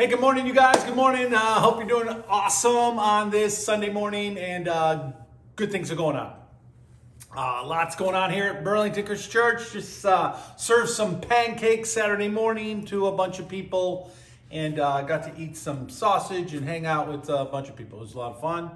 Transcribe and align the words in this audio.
Hey, 0.00 0.06
good 0.06 0.18
morning, 0.18 0.46
you 0.46 0.54
guys. 0.54 0.82
Good 0.82 0.96
morning. 0.96 1.34
Uh, 1.34 1.60
hope 1.60 1.76
you're 1.76 1.86
doing 1.86 2.24
awesome 2.26 2.98
on 2.98 3.28
this 3.28 3.66
Sunday 3.66 3.90
morning, 3.90 4.38
and 4.38 4.66
uh, 4.66 5.12
good 5.56 5.70
things 5.70 5.92
are 5.92 5.94
going 5.94 6.16
on. 6.16 6.32
Uh, 7.36 7.66
lots 7.66 7.96
going 7.96 8.14
on 8.14 8.32
here 8.32 8.44
at 8.44 8.64
Burlington 8.64 9.04
Church. 9.18 9.74
Just 9.74 10.06
uh, 10.06 10.38
served 10.56 10.88
some 10.88 11.20
pancakes 11.20 11.90
Saturday 11.90 12.28
morning 12.28 12.86
to 12.86 13.08
a 13.08 13.12
bunch 13.12 13.40
of 13.40 13.46
people, 13.46 14.10
and 14.50 14.80
uh, 14.80 15.02
got 15.02 15.22
to 15.24 15.38
eat 15.38 15.54
some 15.54 15.90
sausage 15.90 16.54
and 16.54 16.66
hang 16.66 16.86
out 16.86 17.06
with 17.06 17.28
a 17.28 17.44
bunch 17.44 17.68
of 17.68 17.76
people. 17.76 17.98
It 17.98 18.04
was 18.04 18.14
a 18.14 18.20
lot 18.20 18.36
of 18.36 18.40
fun, 18.40 18.70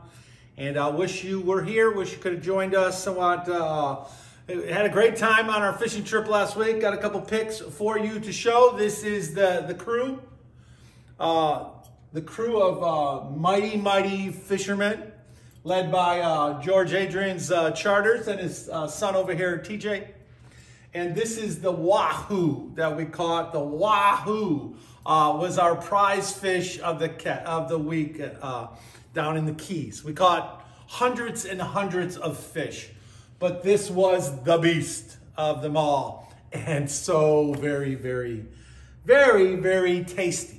and 0.58 0.76
I 0.76 0.88
wish 0.88 1.24
you 1.24 1.40
were 1.40 1.64
here. 1.64 1.90
Wish 1.90 2.12
you 2.12 2.18
could 2.18 2.34
have 2.34 2.42
joined 2.42 2.74
us. 2.74 3.02
Somewhat 3.02 3.48
uh, 3.48 4.04
had 4.46 4.84
a 4.84 4.90
great 4.90 5.16
time 5.16 5.48
on 5.48 5.62
our 5.62 5.72
fishing 5.72 6.04
trip 6.04 6.28
last 6.28 6.54
week. 6.54 6.82
Got 6.82 6.92
a 6.92 6.98
couple 6.98 7.22
pics 7.22 7.60
for 7.60 7.98
you 7.98 8.20
to 8.20 8.30
show. 8.30 8.74
This 8.76 9.04
is 9.04 9.32
the 9.32 9.64
the 9.66 9.74
crew 9.74 10.20
uh, 11.18 11.66
the 12.12 12.22
crew 12.22 12.60
of 12.60 12.82
uh, 12.82 13.30
mighty, 13.30 13.76
mighty 13.76 14.30
fishermen, 14.30 15.12
led 15.64 15.90
by 15.90 16.20
uh, 16.20 16.60
George 16.60 16.92
Adrian's 16.92 17.50
uh, 17.50 17.70
charters 17.70 18.28
and 18.28 18.40
his 18.40 18.68
uh, 18.68 18.86
son 18.86 19.14
over 19.14 19.34
here, 19.34 19.58
TJ. 19.58 20.08
And 20.92 21.14
this 21.14 21.38
is 21.38 21.60
the 21.60 21.72
wahoo 21.72 22.72
that 22.74 22.96
we 22.96 23.04
caught. 23.04 23.52
The 23.52 23.60
wahoo 23.60 24.76
uh, 25.04 25.36
was 25.38 25.58
our 25.58 25.74
prize 25.74 26.32
fish 26.32 26.78
of 26.80 26.98
the 26.98 27.48
of 27.48 27.68
the 27.68 27.78
week 27.78 28.20
down 29.12 29.36
in 29.36 29.46
the 29.46 29.54
Keys. 29.54 30.04
We 30.04 30.12
caught 30.12 30.64
hundreds 30.86 31.44
and 31.44 31.60
hundreds 31.60 32.16
of 32.16 32.38
fish, 32.38 32.90
but 33.38 33.62
this 33.62 33.90
was 33.90 34.42
the 34.44 34.58
beast 34.58 35.16
of 35.36 35.62
them 35.62 35.76
all, 35.76 36.32
and 36.52 36.88
so 36.88 37.54
very, 37.54 37.94
very, 37.94 38.44
very, 39.04 39.56
very 39.56 40.04
tasty. 40.04 40.53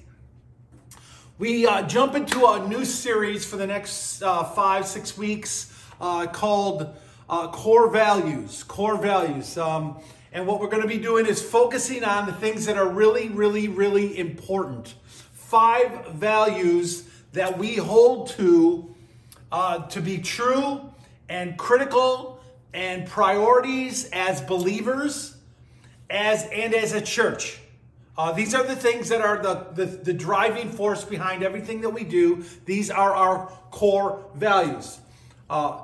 We 1.37 1.67
uh, 1.67 1.81
jump 1.85 2.15
into 2.15 2.47
a 2.47 2.65
new 2.65 2.85
series 2.85 3.43
for 3.43 3.57
the 3.57 3.67
next 3.67 4.21
uh, 4.21 4.45
five, 4.45 4.87
six 4.87 5.17
weeks 5.17 5.69
uh, 5.99 6.27
called 6.27 6.95
uh, 7.29 7.49
Core 7.49 7.89
Values. 7.91 8.63
Core 8.63 8.97
Values. 8.97 9.57
Um, 9.57 9.97
and 10.31 10.47
what 10.47 10.61
we're 10.61 10.69
going 10.69 10.83
to 10.83 10.87
be 10.87 10.97
doing 10.97 11.25
is 11.25 11.41
focusing 11.41 12.05
on 12.05 12.25
the 12.25 12.31
things 12.31 12.65
that 12.67 12.77
are 12.77 12.87
really, 12.87 13.27
really, 13.27 13.67
really 13.67 14.17
important. 14.17 14.95
Five 15.33 16.07
values 16.11 17.03
that 17.33 17.57
we 17.57 17.75
hold 17.75 18.29
to 18.29 18.95
uh, 19.51 19.87
to 19.87 20.01
be 20.01 20.19
true 20.19 20.89
and 21.27 21.57
critical 21.57 22.39
and 22.73 23.05
priorities 23.05 24.09
as 24.13 24.39
believers 24.39 25.35
as 26.09 26.45
and 26.45 26.73
as 26.73 26.93
a 26.93 27.01
church. 27.01 27.59
Uh, 28.17 28.31
these 28.31 28.55
are 28.55 28.63
the 28.63 28.75
things 28.75 29.09
that 29.09 29.21
are 29.21 29.41
the, 29.41 29.67
the, 29.73 29.85
the, 29.85 30.13
driving 30.13 30.69
force 30.69 31.03
behind 31.03 31.43
everything 31.43 31.81
that 31.81 31.89
we 31.89 32.03
do. 32.05 32.45
These 32.63 32.89
are 32.89 33.13
our 33.13 33.47
core 33.71 34.25
values. 34.35 34.99
Uh, 35.49 35.81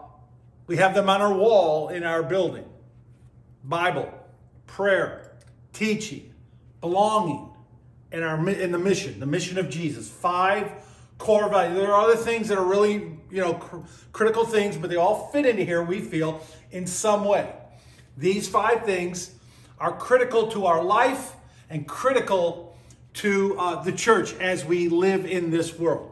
we 0.67 0.77
have 0.77 0.95
them 0.95 1.09
on 1.09 1.21
our 1.21 1.33
wall 1.33 1.89
in 1.89 2.03
our 2.03 2.23
building 2.23 2.65
Bible, 3.65 4.13
prayer, 4.65 5.33
teaching, 5.73 6.33
belonging, 6.79 7.49
and 8.13 8.23
our 8.23 8.49
in 8.49 8.71
the 8.71 8.79
mission, 8.79 9.19
the 9.19 9.25
mission 9.25 9.57
of 9.57 9.69
Jesus. 9.69 10.09
Five 10.09 10.71
core 11.17 11.49
values. 11.49 11.77
There 11.77 11.93
are 11.93 12.01
other 12.01 12.15
things 12.15 12.47
that 12.47 12.57
are 12.57 12.65
really, 12.65 12.93
you 13.29 13.41
know, 13.41 13.55
cr- 13.55 13.77
critical 14.13 14.45
things, 14.45 14.77
but 14.77 14.89
they 14.89 14.95
all 14.95 15.27
fit 15.27 15.45
into 15.45 15.63
here, 15.63 15.83
we 15.83 15.99
feel, 15.99 16.41
in 16.71 16.87
some 16.87 17.25
way. 17.25 17.53
These 18.17 18.47
five 18.47 18.85
things 18.85 19.35
are 19.79 19.95
critical 19.95 20.47
to 20.51 20.65
our 20.65 20.83
life 20.83 21.33
and 21.71 21.87
critical 21.87 22.75
to 23.13 23.57
uh, 23.57 23.81
the 23.81 23.91
church 23.91 24.33
as 24.35 24.63
we 24.63 24.89
live 24.89 25.25
in 25.25 25.49
this 25.49 25.77
world. 25.77 26.11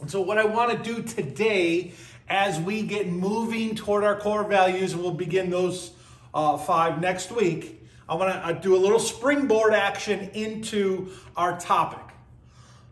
And 0.00 0.10
so, 0.10 0.20
what 0.20 0.38
I 0.38 0.44
want 0.44 0.70
to 0.72 0.94
do 0.94 1.02
today, 1.02 1.92
as 2.28 2.60
we 2.60 2.82
get 2.82 3.08
moving 3.08 3.74
toward 3.74 4.04
our 4.04 4.18
core 4.18 4.44
values, 4.44 4.92
and 4.92 5.02
we'll 5.02 5.12
begin 5.12 5.50
those 5.50 5.92
uh, 6.34 6.58
five 6.58 7.00
next 7.00 7.32
week, 7.32 7.82
I 8.08 8.14
want 8.14 8.32
to 8.32 8.46
uh, 8.46 8.52
do 8.52 8.76
a 8.76 8.78
little 8.78 8.98
springboard 8.98 9.72
action 9.72 10.30
into 10.34 11.10
our 11.36 11.58
topic. 11.58 12.02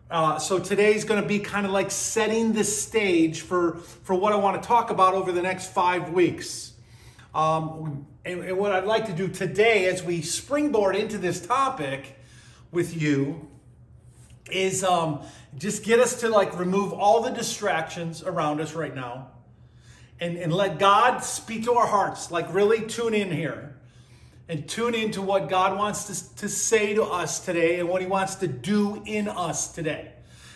Uh, 0.09 0.37
so 0.37 0.59
today's 0.59 1.03
going 1.03 1.21
to 1.21 1.27
be 1.27 1.39
kind 1.39 1.65
of 1.65 1.71
like 1.71 1.89
setting 1.89 2.53
the 2.53 2.63
stage 2.63 3.41
for, 3.41 3.77
for 3.77 4.15
what 4.15 4.33
I 4.33 4.35
want 4.35 4.61
to 4.61 4.67
talk 4.67 4.91
about 4.91 5.13
over 5.13 5.31
the 5.31 5.41
next 5.41 5.71
five 5.71 6.09
weeks. 6.09 6.74
Um, 7.35 8.07
and, 8.23 8.39
and 8.45 8.57
what 8.57 8.71
I'd 8.71 8.85
like 8.85 9.07
to 9.07 9.13
do 9.13 9.27
today, 9.27 9.87
as 9.87 10.01
we 10.01 10.21
springboard 10.21 10.95
into 10.95 11.17
this 11.17 11.45
topic 11.45 12.17
with 12.71 12.99
you, 12.99 13.49
is 14.49 14.85
um, 14.85 15.21
just 15.57 15.83
get 15.83 15.99
us 15.99 16.21
to 16.21 16.29
like 16.29 16.57
remove 16.57 16.93
all 16.93 17.21
the 17.21 17.31
distractions 17.31 18.23
around 18.23 18.61
us 18.61 18.73
right 18.73 18.95
now 18.95 19.27
and, 20.19 20.37
and 20.37 20.53
let 20.53 20.79
God 20.79 21.19
speak 21.19 21.65
to 21.65 21.73
our 21.73 21.87
hearts. 21.87 22.31
Like, 22.31 22.53
really 22.53 22.87
tune 22.87 23.13
in 23.13 23.29
here 23.29 23.75
and 24.47 24.65
tune 24.65 24.95
into 24.95 25.21
what 25.21 25.49
God 25.49 25.77
wants 25.77 26.05
to, 26.05 26.35
to 26.37 26.47
say 26.47 26.93
to 26.93 27.03
us 27.03 27.43
today 27.43 27.81
and 27.81 27.89
what 27.89 28.01
He 28.01 28.07
wants 28.07 28.35
to 28.35 28.47
do 28.47 29.03
in 29.05 29.27
us 29.27 29.73
today. 29.73 30.13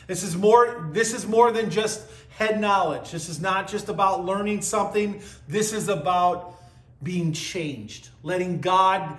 This 0.08 0.24
is 0.24 0.38
more, 0.38 0.90
this 0.94 1.14
is 1.14 1.28
more 1.28 1.52
than 1.52 1.70
just 1.70 2.08
head 2.38 2.62
knowledge. 2.62 3.12
This 3.12 3.28
is 3.28 3.42
not 3.42 3.68
just 3.68 3.90
about 3.90 4.24
learning 4.24 4.62
something. 4.62 5.22
This 5.48 5.74
is 5.74 5.90
about 5.90 6.56
being 7.02 7.34
changed, 7.34 8.10
letting 8.24 8.62
God 8.62 9.18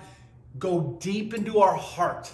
go 0.59 0.97
deep 0.99 1.33
into 1.33 1.59
our 1.59 1.75
heart 1.75 2.31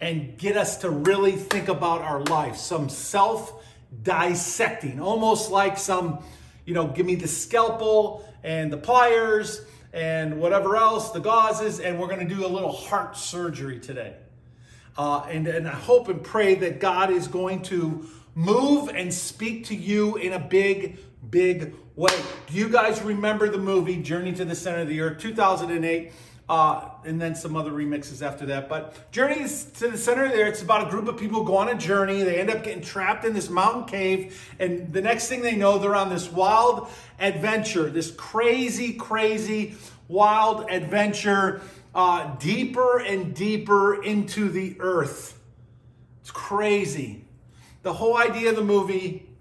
and 0.00 0.36
get 0.36 0.56
us 0.56 0.78
to 0.78 0.90
really 0.90 1.32
think 1.32 1.68
about 1.68 2.02
our 2.02 2.22
life. 2.24 2.56
Some 2.56 2.88
self 2.88 3.64
dissecting, 4.02 5.00
almost 5.00 5.50
like 5.50 5.78
some, 5.78 6.24
you 6.64 6.74
know, 6.74 6.88
give 6.88 7.06
me 7.06 7.14
the 7.14 7.28
scalpel 7.28 8.28
and 8.42 8.72
the 8.72 8.76
pliers 8.76 9.62
and 9.92 10.40
whatever 10.40 10.76
else, 10.76 11.10
the 11.10 11.20
gauzes, 11.20 11.84
and 11.84 12.00
we're 12.00 12.08
going 12.08 12.26
to 12.26 12.34
do 12.34 12.44
a 12.44 12.48
little 12.48 12.72
heart 12.72 13.16
surgery 13.16 13.78
today. 13.78 14.14
Uh, 14.96 15.20
and, 15.28 15.46
and 15.46 15.68
I 15.68 15.72
hope 15.74 16.08
and 16.08 16.22
pray 16.22 16.54
that 16.56 16.80
God 16.80 17.10
is 17.10 17.28
going 17.28 17.62
to 17.64 18.06
move 18.34 18.88
and 18.88 19.12
speak 19.12 19.66
to 19.66 19.74
you 19.74 20.16
in 20.16 20.32
a 20.32 20.38
big, 20.38 20.98
big 21.30 21.74
way. 21.96 22.14
Do 22.48 22.54
you 22.54 22.68
guys 22.68 23.02
remember 23.02 23.48
the 23.48 23.58
movie 23.58 24.02
Journey 24.02 24.32
to 24.32 24.44
the 24.44 24.54
Center 24.54 24.80
of 24.80 24.88
the 24.88 25.00
Earth, 25.00 25.18
2008? 25.18 26.12
Uh, 26.48 26.90
and 27.04 27.20
then 27.20 27.34
some 27.34 27.56
other 27.56 27.70
remixes 27.70 28.20
after 28.20 28.44
that. 28.46 28.68
But 28.68 29.10
Journey 29.12 29.36
to 29.36 29.88
the 29.88 29.96
Center 29.96 30.24
of 30.24 30.32
the 30.32 30.42
Earth, 30.42 30.54
it's 30.54 30.62
about 30.62 30.86
a 30.86 30.90
group 30.90 31.08
of 31.08 31.16
people 31.16 31.44
go 31.44 31.56
on 31.56 31.68
a 31.68 31.74
journey. 31.74 32.24
They 32.24 32.40
end 32.40 32.50
up 32.50 32.62
getting 32.64 32.82
trapped 32.82 33.24
in 33.24 33.32
this 33.32 33.48
mountain 33.48 33.84
cave. 33.84 34.54
And 34.58 34.92
the 34.92 35.00
next 35.00 35.28
thing 35.28 35.40
they 35.40 35.54
know, 35.54 35.78
they're 35.78 35.94
on 35.94 36.10
this 36.10 36.30
wild 36.30 36.88
adventure, 37.18 37.88
this 37.88 38.10
crazy, 38.10 38.92
crazy, 38.94 39.76
wild 40.08 40.68
adventure, 40.68 41.62
uh, 41.94 42.34
deeper 42.36 42.98
and 43.00 43.34
deeper 43.34 44.02
into 44.02 44.50
the 44.50 44.76
earth. 44.80 45.38
It's 46.20 46.30
crazy. 46.30 47.24
The 47.82 47.92
whole 47.92 48.16
idea 48.16 48.50
of 48.50 48.56
the 48.56 48.64
movie 48.64 49.31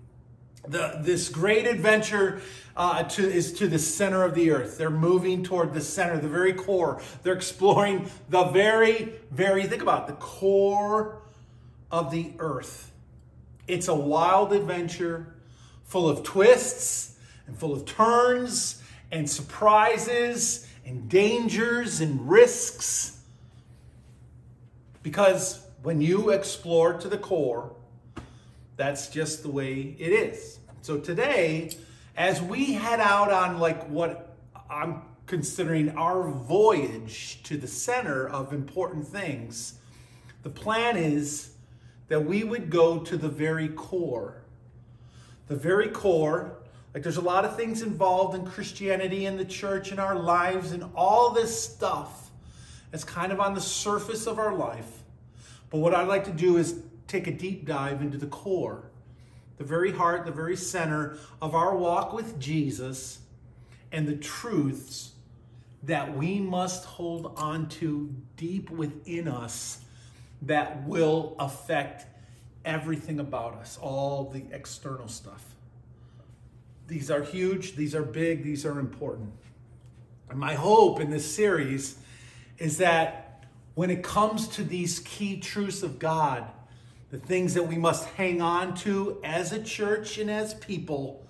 the, 0.67 0.99
this 1.01 1.29
great 1.29 1.65
adventure 1.65 2.41
uh, 2.75 3.03
to, 3.03 3.23
is 3.23 3.53
to 3.53 3.67
the 3.67 3.79
center 3.79 4.23
of 4.23 4.35
the 4.35 4.51
earth. 4.51 4.77
They're 4.77 4.89
moving 4.89 5.43
toward 5.43 5.73
the 5.73 5.81
center, 5.81 6.17
the 6.17 6.27
very 6.27 6.53
core. 6.53 7.01
They're 7.23 7.33
exploring 7.33 8.09
the 8.29 8.45
very, 8.45 9.13
very, 9.31 9.63
think 9.63 9.81
about 9.81 10.03
it, 10.03 10.13
the 10.13 10.19
core 10.19 11.21
of 11.91 12.11
the 12.11 12.33
earth. 12.39 12.91
It's 13.67 13.87
a 13.87 13.95
wild 13.95 14.53
adventure 14.53 15.33
full 15.83 16.07
of 16.07 16.23
twists 16.23 17.17
and 17.47 17.57
full 17.57 17.73
of 17.73 17.85
turns 17.85 18.81
and 19.11 19.29
surprises 19.29 20.67
and 20.85 21.09
dangers 21.09 21.99
and 21.99 22.29
risks. 22.29 23.19
Because 25.03 25.65
when 25.83 25.99
you 25.99 26.29
explore 26.29 26.93
to 26.93 27.09
the 27.09 27.17
core, 27.17 27.75
that's 28.77 29.09
just 29.09 29.43
the 29.43 29.49
way 29.49 29.95
it 29.99 30.09
is. 30.09 30.59
So 30.81 30.97
today, 30.97 31.71
as 32.15 32.41
we 32.41 32.73
head 32.73 32.99
out 32.99 33.31
on 33.31 33.59
like 33.59 33.87
what 33.87 34.35
I'm 34.69 35.01
considering 35.27 35.89
our 35.97 36.29
voyage 36.29 37.41
to 37.43 37.57
the 37.57 37.67
center 37.67 38.27
of 38.27 38.53
important 38.53 39.07
things, 39.07 39.75
the 40.43 40.49
plan 40.49 40.97
is 40.97 41.51
that 42.07 42.25
we 42.25 42.43
would 42.43 42.69
go 42.69 42.99
to 42.99 43.15
the 43.15 43.29
very 43.29 43.69
core. 43.69 44.41
The 45.47 45.55
very 45.55 45.89
core, 45.89 46.57
like 46.93 47.03
there's 47.03 47.17
a 47.17 47.21
lot 47.21 47.45
of 47.45 47.55
things 47.55 47.81
involved 47.81 48.35
in 48.35 48.45
Christianity 48.45 49.25
and 49.25 49.39
the 49.39 49.45
church 49.45 49.91
and 49.91 49.99
our 49.99 50.15
lives 50.15 50.71
and 50.71 50.83
all 50.95 51.31
this 51.31 51.63
stuff. 51.63 52.31
It's 52.91 53.03
kind 53.03 53.31
of 53.31 53.39
on 53.39 53.53
the 53.53 53.61
surface 53.61 54.27
of 54.27 54.39
our 54.39 54.53
life. 54.53 55.03
But 55.69 55.77
what 55.77 55.95
I'd 55.95 56.07
like 56.07 56.25
to 56.25 56.31
do 56.31 56.57
is 56.57 56.81
take 57.11 57.27
a 57.27 57.31
deep 57.31 57.65
dive 57.65 58.01
into 58.01 58.17
the 58.17 58.27
core, 58.27 58.83
the 59.57 59.63
very 59.63 59.91
heart, 59.91 60.25
the 60.25 60.31
very 60.31 60.55
center 60.55 61.17
of 61.41 61.53
our 61.53 61.75
walk 61.75 62.13
with 62.13 62.39
Jesus 62.39 63.19
and 63.91 64.07
the 64.07 64.15
truths 64.15 65.11
that 65.83 66.15
we 66.15 66.39
must 66.39 66.85
hold 66.85 67.33
on 67.35 67.67
to 67.67 68.13
deep 68.37 68.69
within 68.69 69.27
us 69.27 69.83
that 70.43 70.87
will 70.87 71.35
affect 71.37 72.05
everything 72.63 73.19
about 73.19 73.55
us, 73.55 73.77
all 73.81 74.29
the 74.29 74.43
external 74.51 75.07
stuff. 75.07 75.43
These 76.87 77.11
are 77.11 77.23
huge, 77.23 77.75
these 77.75 77.93
are 77.93 78.03
big, 78.03 78.43
these 78.43 78.65
are 78.65 78.79
important. 78.79 79.33
And 80.29 80.39
my 80.39 80.53
hope 80.53 80.99
in 81.01 81.09
this 81.09 81.29
series 81.29 81.97
is 82.57 82.77
that 82.77 83.43
when 83.75 83.89
it 83.89 84.03
comes 84.03 84.47
to 84.49 84.63
these 84.63 84.99
key 84.99 85.39
truths 85.39 85.83
of 85.83 85.99
God, 85.99 86.45
the 87.11 87.17
things 87.17 87.53
that 87.53 87.67
we 87.67 87.77
must 87.77 88.05
hang 88.11 88.41
on 88.41 88.73
to 88.73 89.19
as 89.23 89.51
a 89.51 89.61
church 89.61 90.17
and 90.17 90.31
as 90.31 90.53
people, 90.55 91.27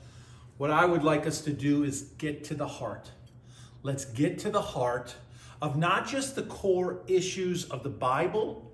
what 0.57 0.69
I 0.69 0.85
would 0.85 1.03
like 1.03 1.25
us 1.25 1.41
to 1.41 1.51
do 1.51 1.83
is 1.83 2.03
get 2.19 2.43
to 2.45 2.53
the 2.53 2.67
heart. 2.67 3.09
Let's 3.81 4.05
get 4.05 4.37
to 4.39 4.51
the 4.51 4.61
heart 4.61 5.15
of 5.59 5.75
not 5.77 6.07
just 6.07 6.35
the 6.35 6.43
core 6.43 7.01
issues 7.07 7.65
of 7.65 7.81
the 7.81 7.89
Bible, 7.89 8.71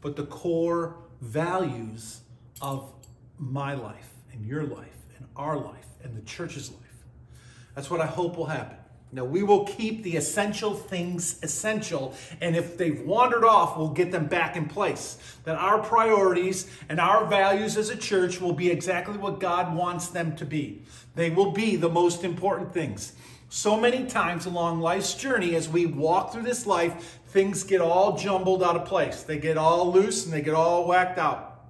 but 0.00 0.16
the 0.16 0.26
core 0.26 0.96
values 1.20 2.20
of 2.60 2.92
my 3.38 3.74
life 3.74 4.10
and 4.32 4.44
your 4.44 4.64
life 4.64 4.96
and 5.16 5.26
our 5.36 5.56
life 5.56 5.86
and 6.02 6.16
the 6.16 6.22
church's 6.22 6.70
life. 6.70 6.80
That's 7.76 7.90
what 7.90 8.00
I 8.00 8.06
hope 8.06 8.36
will 8.36 8.46
happen. 8.46 8.77
Now, 9.10 9.24
we 9.24 9.42
will 9.42 9.64
keep 9.64 10.02
the 10.02 10.16
essential 10.16 10.74
things 10.74 11.38
essential, 11.42 12.14
and 12.42 12.54
if 12.54 12.76
they've 12.76 13.00
wandered 13.00 13.44
off, 13.44 13.78
we'll 13.78 13.88
get 13.88 14.12
them 14.12 14.26
back 14.26 14.54
in 14.54 14.66
place. 14.66 15.16
That 15.44 15.56
our 15.56 15.78
priorities 15.82 16.70
and 16.90 17.00
our 17.00 17.24
values 17.26 17.78
as 17.78 17.88
a 17.88 17.96
church 17.96 18.38
will 18.38 18.52
be 18.52 18.70
exactly 18.70 19.16
what 19.16 19.40
God 19.40 19.74
wants 19.74 20.08
them 20.08 20.36
to 20.36 20.44
be. 20.44 20.82
They 21.14 21.30
will 21.30 21.52
be 21.52 21.76
the 21.76 21.88
most 21.88 22.22
important 22.22 22.74
things. 22.74 23.14
So 23.48 23.80
many 23.80 24.04
times 24.04 24.44
along 24.44 24.80
life's 24.80 25.14
journey, 25.14 25.54
as 25.54 25.70
we 25.70 25.86
walk 25.86 26.32
through 26.32 26.42
this 26.42 26.66
life, 26.66 27.18
things 27.28 27.64
get 27.64 27.80
all 27.80 28.18
jumbled 28.18 28.62
out 28.62 28.76
of 28.76 28.84
place. 28.84 29.22
They 29.22 29.38
get 29.38 29.56
all 29.56 29.90
loose 29.90 30.26
and 30.26 30.34
they 30.34 30.42
get 30.42 30.52
all 30.52 30.86
whacked 30.86 31.18
out. 31.18 31.62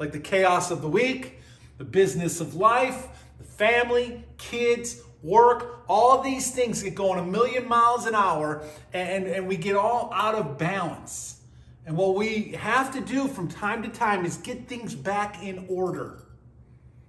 Like 0.00 0.10
the 0.10 0.18
chaos 0.18 0.72
of 0.72 0.82
the 0.82 0.88
week, 0.88 1.38
the 1.78 1.84
business 1.84 2.40
of 2.40 2.56
life, 2.56 3.06
the 3.38 3.44
family, 3.44 4.24
kids, 4.36 5.00
work, 5.22 5.84
all 5.88 6.20
these 6.20 6.50
things 6.50 6.82
get 6.82 6.94
going 6.94 7.18
a 7.18 7.24
million 7.24 7.68
miles 7.68 8.06
an 8.06 8.14
hour 8.14 8.64
and, 8.92 9.26
and 9.26 9.46
we 9.46 9.56
get 9.56 9.76
all 9.76 10.10
out 10.12 10.34
of 10.34 10.58
balance. 10.58 11.40
And 11.86 11.96
what 11.96 12.14
we 12.14 12.52
have 12.52 12.92
to 12.94 13.00
do 13.00 13.28
from 13.28 13.48
time 13.48 13.82
to 13.82 13.88
time 13.88 14.24
is 14.24 14.36
get 14.36 14.68
things 14.68 14.94
back 14.94 15.42
in 15.42 15.66
order. 15.68 16.22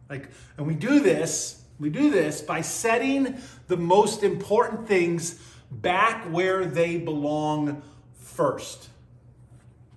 Like, 0.09 0.29
and 0.57 0.67
we 0.67 0.75
do 0.75 0.99
this, 0.99 1.63
we 1.79 1.89
do 1.89 2.09
this 2.09 2.41
by 2.41 2.61
setting 2.61 3.37
the 3.67 3.77
most 3.77 4.23
important 4.23 4.87
things 4.87 5.39
back 5.71 6.25
where 6.31 6.65
they 6.65 6.97
belong 6.97 7.81
first. 8.15 8.89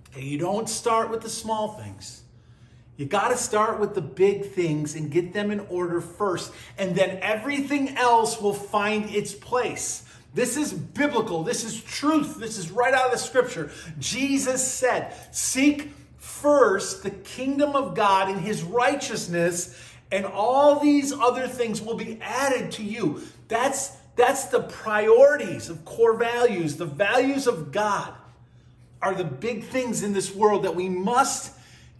Okay, 0.09 0.23
you 0.23 0.37
don't 0.37 0.69
start 0.69 1.09
with 1.09 1.21
the 1.21 1.29
small 1.29 1.69
things. 1.69 2.23
You 2.97 3.05
got 3.05 3.29
to 3.29 3.37
start 3.37 3.79
with 3.79 3.93
the 3.93 4.01
big 4.01 4.47
things 4.51 4.95
and 4.95 5.11
get 5.11 5.31
them 5.31 5.51
in 5.51 5.59
order 5.69 6.01
first, 6.01 6.51
and 6.79 6.95
then 6.95 7.19
everything 7.21 7.95
else 7.95 8.41
will 8.41 8.53
find 8.53 9.09
its 9.11 9.33
place. 9.33 10.03
This 10.33 10.57
is 10.57 10.73
biblical. 10.73 11.43
This 11.43 11.63
is 11.63 11.81
truth. 11.81 12.37
This 12.39 12.57
is 12.57 12.71
right 12.71 12.93
out 12.93 13.05
of 13.05 13.11
the 13.11 13.17
scripture. 13.17 13.71
Jesus 13.99 14.65
said, 14.65 15.13
Seek 15.31 15.91
first 16.17 17.03
the 17.03 17.11
kingdom 17.11 17.75
of 17.75 17.95
God 17.95 18.29
and 18.29 18.41
his 18.41 18.63
righteousness, 18.63 19.79
and 20.11 20.25
all 20.25 20.79
these 20.79 21.13
other 21.13 21.47
things 21.47 21.81
will 21.81 21.95
be 21.95 22.19
added 22.21 22.71
to 22.73 22.83
you. 22.83 23.21
That's, 23.47 23.91
that's 24.15 24.45
the 24.45 24.61
priorities 24.61 25.69
of 25.69 25.85
core 25.85 26.17
values. 26.17 26.77
The 26.77 26.85
values 26.85 27.47
of 27.47 27.71
God 27.71 28.13
are 29.01 29.13
the 29.13 29.23
big 29.23 29.65
things 29.65 30.01
in 30.03 30.13
this 30.13 30.33
world 30.33 30.63
that 30.63 30.75
we 30.75 30.89
must 30.89 31.53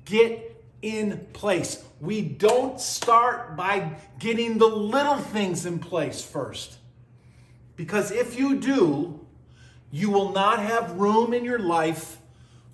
get 0.05 0.46
in 0.81 1.27
place. 1.33 1.83
We 2.00 2.21
don't 2.21 2.79
start 2.79 3.56
by 3.56 3.95
getting 4.19 4.57
the 4.57 4.68
little 4.68 5.18
things 5.18 5.65
in 5.65 5.79
place 5.79 6.21
first. 6.21 6.77
Because 7.75 8.12
if 8.12 8.38
you 8.38 8.59
do, 8.59 9.19
you 9.91 10.09
will 10.09 10.31
not 10.31 10.59
have 10.59 10.94
room 10.94 11.33
in 11.33 11.45
your 11.45 11.59
life 11.59 12.18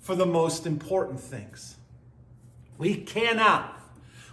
for 0.00 0.14
the 0.14 0.26
most 0.26 0.66
important 0.66 1.20
things. 1.20 1.76
We 2.76 2.96
cannot, 2.96 3.80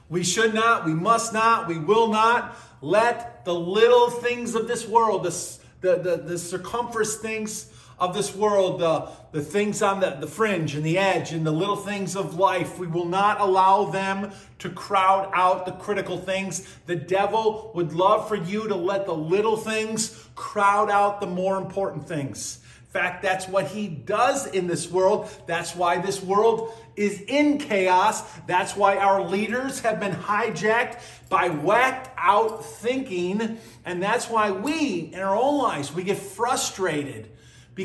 we 0.09 0.24
should 0.24 0.53
not, 0.53 0.85
we 0.85 0.94
must 0.94 1.31
not, 1.31 1.67
we 1.67 1.77
will 1.77 2.07
not 2.07 2.57
let 2.81 3.45
the 3.45 3.53
little 3.53 4.09
things 4.09 4.56
of 4.56 4.67
this 4.67 4.88
world, 4.88 5.24
the, 5.24 5.57
the, 5.81 5.95
the, 5.97 6.17
the 6.17 6.38
circumference 6.38 7.15
things 7.15 7.71
of 8.01 8.15
this 8.15 8.36
world, 8.36 8.80
the, 8.80 9.07
the 9.31 9.42
things 9.42 9.83
on 9.83 10.00
the, 10.00 10.09
the 10.19 10.25
fringe 10.25 10.74
and 10.74 10.83
the 10.83 10.98
edge 10.98 11.33
and 11.33 11.45
the 11.45 11.51
little 11.51 11.75
things 11.75 12.15
of 12.15 12.33
life. 12.33 12.80
We 12.80 12.88
will 12.88 13.06
not 13.06 13.39
allow 13.39 13.86
them 13.86 14.31
to 14.57 14.69
crowd 14.71 15.30
out 15.33 15.68
the 15.68 15.74
critical 15.74 16.18
things. 16.18 16.68
The 16.88 16.95
devil 16.95 17.71
would 17.75 17.94
love 17.94 18.27
for 18.27 18.36
you 18.36 18.68
to 18.68 18.75
let 18.75 19.06
the 19.06 19.13
little 19.13 19.56
things 19.56 20.27
crowd 20.36 20.89
out 20.89 21.21
the 21.21 21.27
more 21.27 21.57
important 21.57 22.07
things. 22.07 22.57
In 22.80 22.88
fact, 22.88 23.21
that's 23.21 23.48
what 23.48 23.68
he 23.68 23.88
does 23.88 24.48
in 24.48 24.65
this 24.65 24.89
world. 24.89 25.30
That's 25.45 25.75
why 25.75 26.00
this 26.00 26.24
world 26.24 26.74
is 26.95 27.21
in 27.21 27.59
chaos. 27.59 28.24
That's 28.48 28.75
why 28.75 28.98
our 28.98 29.21
leaders 29.21 29.80
have 29.81 30.00
been 30.00 30.12
hijacked 30.12 31.01
by 31.30 31.50
whacked 31.50 32.09
out 32.18 32.65
thinking. 32.65 33.59
And 33.86 34.01
that's 34.01 34.27
why 34.27 34.50
we, 34.50 35.12
in 35.13 35.19
our 35.19 35.36
own 35.36 35.59
lives, 35.59 35.94
we 35.94 36.03
get 36.03 36.18
frustrated 36.18 37.30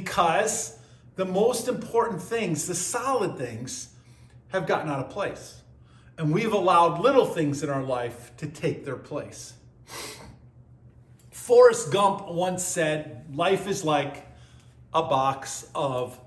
because 0.00 0.78
the 1.14 1.24
most 1.24 1.68
important 1.68 2.20
things, 2.20 2.66
the 2.66 2.74
solid 2.74 3.38
things, 3.38 3.88
have 4.48 4.66
gotten 4.66 4.90
out 4.90 5.00
of 5.00 5.08
place. 5.08 5.62
And 6.18 6.34
we've 6.34 6.52
allowed 6.52 7.00
little 7.00 7.24
things 7.24 7.62
in 7.62 7.70
our 7.70 7.82
life 7.82 8.30
to 8.36 8.46
take 8.46 8.84
their 8.84 8.96
place. 8.96 9.54
Forrest 11.30 11.90
Gump 11.90 12.28
once 12.28 12.62
said, 12.62 13.24
Life 13.34 13.66
is 13.66 13.84
like 13.84 14.26
a 14.92 15.02
box 15.02 15.66
of, 15.74 16.20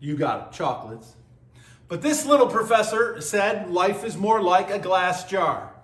you 0.00 0.16
got 0.16 0.46
it, 0.46 0.56
chocolates. 0.56 1.14
But 1.86 2.00
this 2.00 2.24
little 2.24 2.46
professor 2.46 3.20
said, 3.20 3.70
Life 3.70 4.04
is 4.04 4.16
more 4.16 4.40
like 4.40 4.70
a 4.70 4.78
glass 4.78 5.28
jar. 5.28 5.74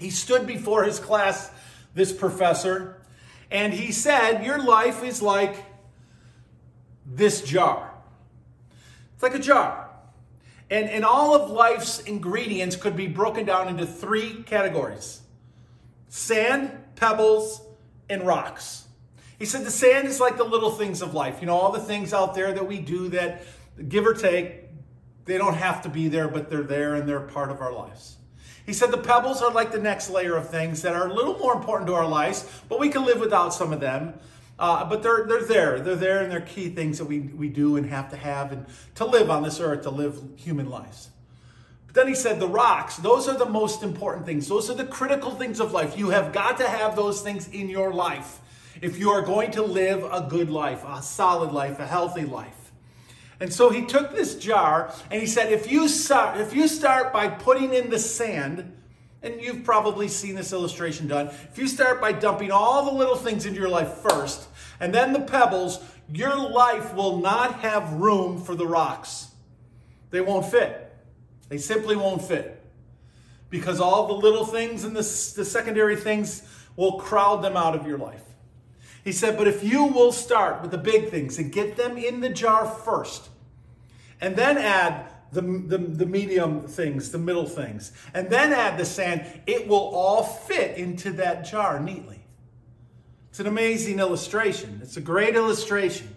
He 0.00 0.08
stood 0.08 0.46
before 0.46 0.84
his 0.84 0.98
class, 0.98 1.50
this 1.94 2.14
professor, 2.14 3.02
and 3.50 3.74
he 3.74 3.92
said, 3.92 4.42
Your 4.42 4.62
life 4.62 5.04
is 5.04 5.20
like 5.20 5.67
this 7.14 7.42
jar. 7.42 7.94
It's 9.14 9.22
like 9.22 9.34
a 9.34 9.40
jar. 9.40 9.88
And, 10.70 10.88
and 10.90 11.04
all 11.04 11.34
of 11.34 11.50
life's 11.50 12.00
ingredients 12.00 12.76
could 12.76 12.94
be 12.96 13.06
broken 13.06 13.46
down 13.46 13.68
into 13.68 13.86
three 13.86 14.42
categories 14.44 15.22
sand, 16.08 16.70
pebbles, 16.96 17.60
and 18.08 18.26
rocks. 18.26 18.86
He 19.38 19.44
said 19.44 19.64
the 19.64 19.70
sand 19.70 20.08
is 20.08 20.20
like 20.20 20.36
the 20.36 20.44
little 20.44 20.70
things 20.70 21.02
of 21.02 21.14
life. 21.14 21.38
You 21.40 21.46
know, 21.46 21.54
all 21.54 21.70
the 21.70 21.80
things 21.80 22.12
out 22.12 22.34
there 22.34 22.52
that 22.52 22.66
we 22.66 22.78
do 22.78 23.08
that, 23.08 23.42
give 23.88 24.06
or 24.06 24.14
take, 24.14 24.64
they 25.26 25.38
don't 25.38 25.54
have 25.54 25.82
to 25.82 25.88
be 25.88 26.08
there, 26.08 26.26
but 26.26 26.50
they're 26.50 26.62
there 26.62 26.94
and 26.94 27.08
they're 27.08 27.20
part 27.20 27.50
of 27.50 27.60
our 27.60 27.72
lives. 27.72 28.16
He 28.66 28.72
said 28.72 28.90
the 28.90 28.98
pebbles 28.98 29.40
are 29.40 29.52
like 29.52 29.72
the 29.72 29.78
next 29.78 30.10
layer 30.10 30.36
of 30.36 30.50
things 30.50 30.82
that 30.82 30.94
are 30.94 31.06
a 31.06 31.12
little 31.12 31.38
more 31.38 31.54
important 31.54 31.86
to 31.88 31.94
our 31.94 32.06
lives, 32.06 32.46
but 32.68 32.78
we 32.80 32.88
can 32.88 33.04
live 33.04 33.20
without 33.20 33.54
some 33.54 33.72
of 33.72 33.80
them. 33.80 34.14
Uh, 34.58 34.84
but 34.84 35.02
they're, 35.02 35.24
they're 35.26 35.44
there. 35.44 35.80
They're 35.80 35.94
there 35.94 36.22
and 36.22 36.32
they're 36.32 36.40
key 36.40 36.68
things 36.70 36.98
that 36.98 37.04
we, 37.04 37.20
we 37.20 37.48
do 37.48 37.76
and 37.76 37.86
have 37.86 38.10
to 38.10 38.16
have 38.16 38.50
and 38.50 38.66
to 38.96 39.04
live 39.04 39.30
on 39.30 39.42
this 39.42 39.60
earth, 39.60 39.82
to 39.82 39.90
live 39.90 40.20
human 40.36 40.68
lives. 40.68 41.10
But 41.86 41.94
then 41.94 42.08
he 42.08 42.14
said 42.14 42.40
the 42.40 42.48
rocks, 42.48 42.96
those 42.96 43.28
are 43.28 43.38
the 43.38 43.46
most 43.46 43.82
important 43.82 44.26
things. 44.26 44.48
Those 44.48 44.68
are 44.68 44.74
the 44.74 44.84
critical 44.84 45.30
things 45.30 45.60
of 45.60 45.72
life. 45.72 45.96
You 45.96 46.10
have 46.10 46.32
got 46.32 46.58
to 46.58 46.68
have 46.68 46.96
those 46.96 47.22
things 47.22 47.48
in 47.48 47.68
your 47.68 47.92
life 47.92 48.40
if 48.82 48.98
you 48.98 49.10
are 49.10 49.22
going 49.22 49.52
to 49.52 49.62
live 49.62 50.04
a 50.04 50.26
good 50.28 50.50
life, 50.50 50.84
a 50.86 51.02
solid 51.02 51.52
life, 51.52 51.78
a 51.78 51.86
healthy 51.86 52.24
life. 52.24 52.72
And 53.40 53.52
so 53.52 53.70
he 53.70 53.86
took 53.86 54.14
this 54.14 54.34
jar 54.34 54.92
and 55.10 55.20
he 55.20 55.26
said, 55.26 55.52
if 55.52 55.70
you 55.70 55.88
start, 55.88 56.40
if 56.40 56.52
you 56.52 56.66
start 56.66 57.12
by 57.12 57.28
putting 57.28 57.72
in 57.72 57.90
the 57.90 57.98
sand, 57.98 58.76
and 59.22 59.40
you've 59.40 59.64
probably 59.64 60.08
seen 60.08 60.34
this 60.34 60.52
illustration 60.52 61.08
done. 61.08 61.28
If 61.28 61.58
you 61.58 61.66
start 61.66 62.00
by 62.00 62.12
dumping 62.12 62.50
all 62.50 62.84
the 62.84 62.96
little 62.96 63.16
things 63.16 63.46
into 63.46 63.58
your 63.58 63.68
life 63.68 63.94
first, 63.94 64.48
and 64.80 64.94
then 64.94 65.12
the 65.12 65.20
pebbles, 65.20 65.80
your 66.12 66.36
life 66.36 66.94
will 66.94 67.18
not 67.18 67.60
have 67.60 67.92
room 67.94 68.40
for 68.40 68.54
the 68.54 68.66
rocks. 68.66 69.28
They 70.10 70.20
won't 70.20 70.46
fit. 70.46 70.96
They 71.48 71.58
simply 71.58 71.96
won't 71.96 72.22
fit. 72.22 72.62
Because 73.50 73.80
all 73.80 74.06
the 74.06 74.14
little 74.14 74.44
things 74.44 74.84
and 74.84 74.94
the, 74.94 75.00
the 75.00 75.44
secondary 75.44 75.96
things 75.96 76.42
will 76.76 76.98
crowd 76.98 77.42
them 77.42 77.56
out 77.56 77.74
of 77.74 77.86
your 77.86 77.98
life. 77.98 78.22
He 79.04 79.12
said, 79.12 79.36
but 79.36 79.48
if 79.48 79.64
you 79.64 79.84
will 79.84 80.12
start 80.12 80.60
with 80.62 80.70
the 80.70 80.78
big 80.78 81.08
things 81.08 81.38
and 81.38 81.50
get 81.50 81.76
them 81.76 81.96
in 81.96 82.20
the 82.20 82.28
jar 82.28 82.66
first, 82.66 83.30
and 84.20 84.36
then 84.36 84.58
add 84.58 85.10
the, 85.32 85.42
the, 85.42 85.78
the 85.78 86.06
medium 86.06 86.62
things, 86.62 87.10
the 87.10 87.18
middle 87.18 87.46
things, 87.46 87.92
and 88.14 88.30
then 88.30 88.52
add 88.52 88.78
the 88.78 88.84
sand, 88.84 89.24
it 89.46 89.68
will 89.68 89.76
all 89.76 90.22
fit 90.22 90.78
into 90.78 91.12
that 91.12 91.44
jar 91.44 91.80
neatly. 91.80 92.20
It's 93.30 93.40
an 93.40 93.46
amazing 93.46 93.98
illustration. 93.98 94.80
It's 94.82 94.96
a 94.96 95.00
great 95.00 95.36
illustration. 95.36 96.14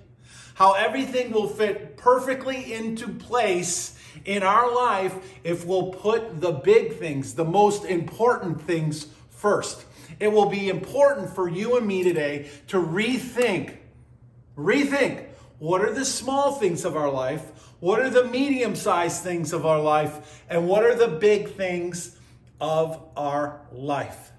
How 0.55 0.73
everything 0.73 1.31
will 1.31 1.47
fit 1.47 1.97
perfectly 1.97 2.73
into 2.73 3.07
place 3.07 3.97
in 4.25 4.43
our 4.43 4.73
life 4.73 5.15
if 5.43 5.65
we'll 5.65 5.91
put 5.91 6.39
the 6.39 6.51
big 6.51 6.97
things, 6.97 7.33
the 7.33 7.45
most 7.45 7.85
important 7.85 8.61
things 8.61 9.07
first. 9.29 9.85
It 10.19 10.31
will 10.31 10.49
be 10.49 10.69
important 10.69 11.33
for 11.33 11.49
you 11.49 11.77
and 11.77 11.87
me 11.87 12.03
today 12.03 12.49
to 12.67 12.77
rethink, 12.77 13.77
rethink 14.57 15.25
what 15.61 15.81
are 15.81 15.93
the 15.93 16.05
small 16.05 16.53
things 16.53 16.85
of 16.85 16.95
our 16.95 17.11
life, 17.11 17.60
what 17.81 17.99
are 17.99 18.09
the 18.09 18.23
medium 18.25 18.75
sized 18.75 19.23
things 19.23 19.51
of 19.51 19.65
our 19.65 19.81
life, 19.81 20.43
and 20.49 20.67
what 20.67 20.83
are 20.83 20.95
the 20.95 21.09
big 21.09 21.49
things 21.55 22.15
of 22.61 23.03
our 23.17 23.59
life. 23.71 24.31